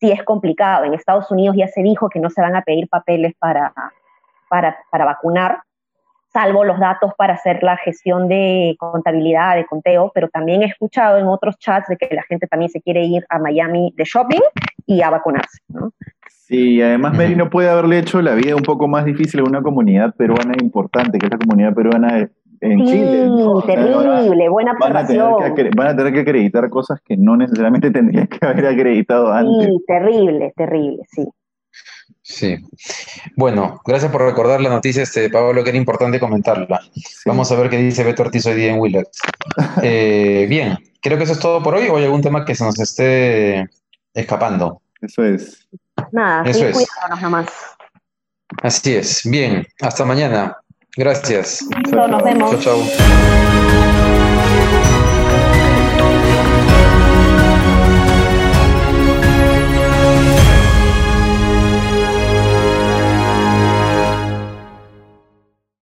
sí 0.00 0.10
es 0.10 0.22
complicado. 0.24 0.84
En 0.84 0.94
Estados 0.94 1.30
Unidos 1.30 1.56
ya 1.56 1.68
se 1.68 1.82
dijo 1.82 2.08
que 2.08 2.20
no 2.20 2.30
se 2.30 2.40
van 2.40 2.56
a 2.56 2.62
pedir 2.62 2.88
papeles 2.88 3.34
para, 3.38 3.72
para, 4.48 5.04
vacunar, 5.04 5.62
salvo 6.32 6.64
los 6.64 6.78
datos 6.80 7.12
para 7.16 7.34
hacer 7.34 7.62
la 7.62 7.76
gestión 7.76 8.28
de 8.28 8.76
contabilidad, 8.78 9.56
de 9.56 9.66
conteo, 9.66 10.10
pero 10.14 10.28
también 10.28 10.62
he 10.62 10.66
escuchado 10.66 11.18
en 11.18 11.26
otros 11.26 11.58
chats 11.58 11.88
de 11.88 11.96
que 11.96 12.14
la 12.14 12.22
gente 12.22 12.46
también 12.46 12.70
se 12.70 12.80
quiere 12.80 13.04
ir 13.04 13.24
a 13.28 13.38
Miami 13.38 13.92
de 13.96 14.04
shopping 14.04 14.40
y 14.86 15.02
a 15.02 15.10
vacunarse. 15.10 15.58
¿no? 15.68 15.92
Sí, 16.28 16.82
además 16.82 17.16
Merino 17.16 17.48
puede 17.48 17.68
haberle 17.68 17.98
hecho 17.98 18.20
la 18.22 18.34
vida 18.34 18.56
un 18.56 18.62
poco 18.62 18.88
más 18.88 19.04
difícil 19.04 19.40
a 19.40 19.44
una 19.44 19.62
comunidad 19.62 20.14
peruana 20.16 20.54
importante, 20.60 21.18
que 21.18 21.26
es 21.26 21.32
la 21.32 21.38
comunidad 21.38 21.74
peruana 21.74 22.28
en 22.60 22.86
Chile. 22.86 23.28
Sí, 23.28 23.66
terrible, 23.66 24.48
buena 24.48 24.74
van 24.78 24.96
a, 24.96 25.02
van 25.76 25.86
a 25.86 25.96
tener 25.96 26.12
que 26.12 26.20
acreditar 26.20 26.68
cosas 26.68 27.00
que 27.04 27.16
no 27.16 27.36
necesariamente 27.36 27.90
tendrían 27.92 28.26
que 28.26 28.44
haber 28.44 28.66
acreditado 28.66 29.32
antes. 29.32 29.66
Sí, 29.66 29.84
terrible, 29.86 30.52
terrible, 30.56 30.98
sí. 31.10 31.26
Sí. 32.22 32.56
Bueno, 33.36 33.80
gracias 33.84 34.12
por 34.12 34.22
recordar 34.22 34.60
la 34.60 34.68
noticia, 34.68 35.02
este, 35.02 35.30
Pablo, 35.30 35.64
que 35.64 35.70
era 35.70 35.78
importante 35.78 36.20
comentarla. 36.20 36.80
Vamos 37.26 37.50
a 37.50 37.56
ver 37.56 37.70
qué 37.70 37.78
dice 37.78 38.04
Beto 38.04 38.22
Ortiz 38.22 38.46
hoy 38.46 38.54
día 38.54 38.72
en 38.72 38.80
Willard. 38.80 39.06
Eh, 39.82 40.46
bien, 40.48 40.78
creo 41.00 41.18
que 41.18 41.24
eso 41.24 41.32
es 41.32 41.40
todo 41.40 41.62
por 41.62 41.74
hoy 41.74 41.88
o 41.88 41.96
hay 41.96 42.04
algún 42.04 42.22
tema 42.22 42.44
que 42.44 42.54
se 42.54 42.64
nos 42.64 42.78
esté 42.78 43.68
escapando. 44.14 44.80
Eso 45.00 45.24
es. 45.24 45.66
Nada, 46.12 46.48
Eso 46.48 46.66
es. 46.66 46.86
nomás. 47.20 47.48
Así 48.62 48.94
es. 48.94 49.28
Bien, 49.28 49.66
hasta 49.80 50.04
mañana. 50.04 50.56
Gracias. 50.96 51.66
nos 52.08 52.22
vemos. 52.22 52.50
Chao, 52.62 52.76
chao. 52.82 53.99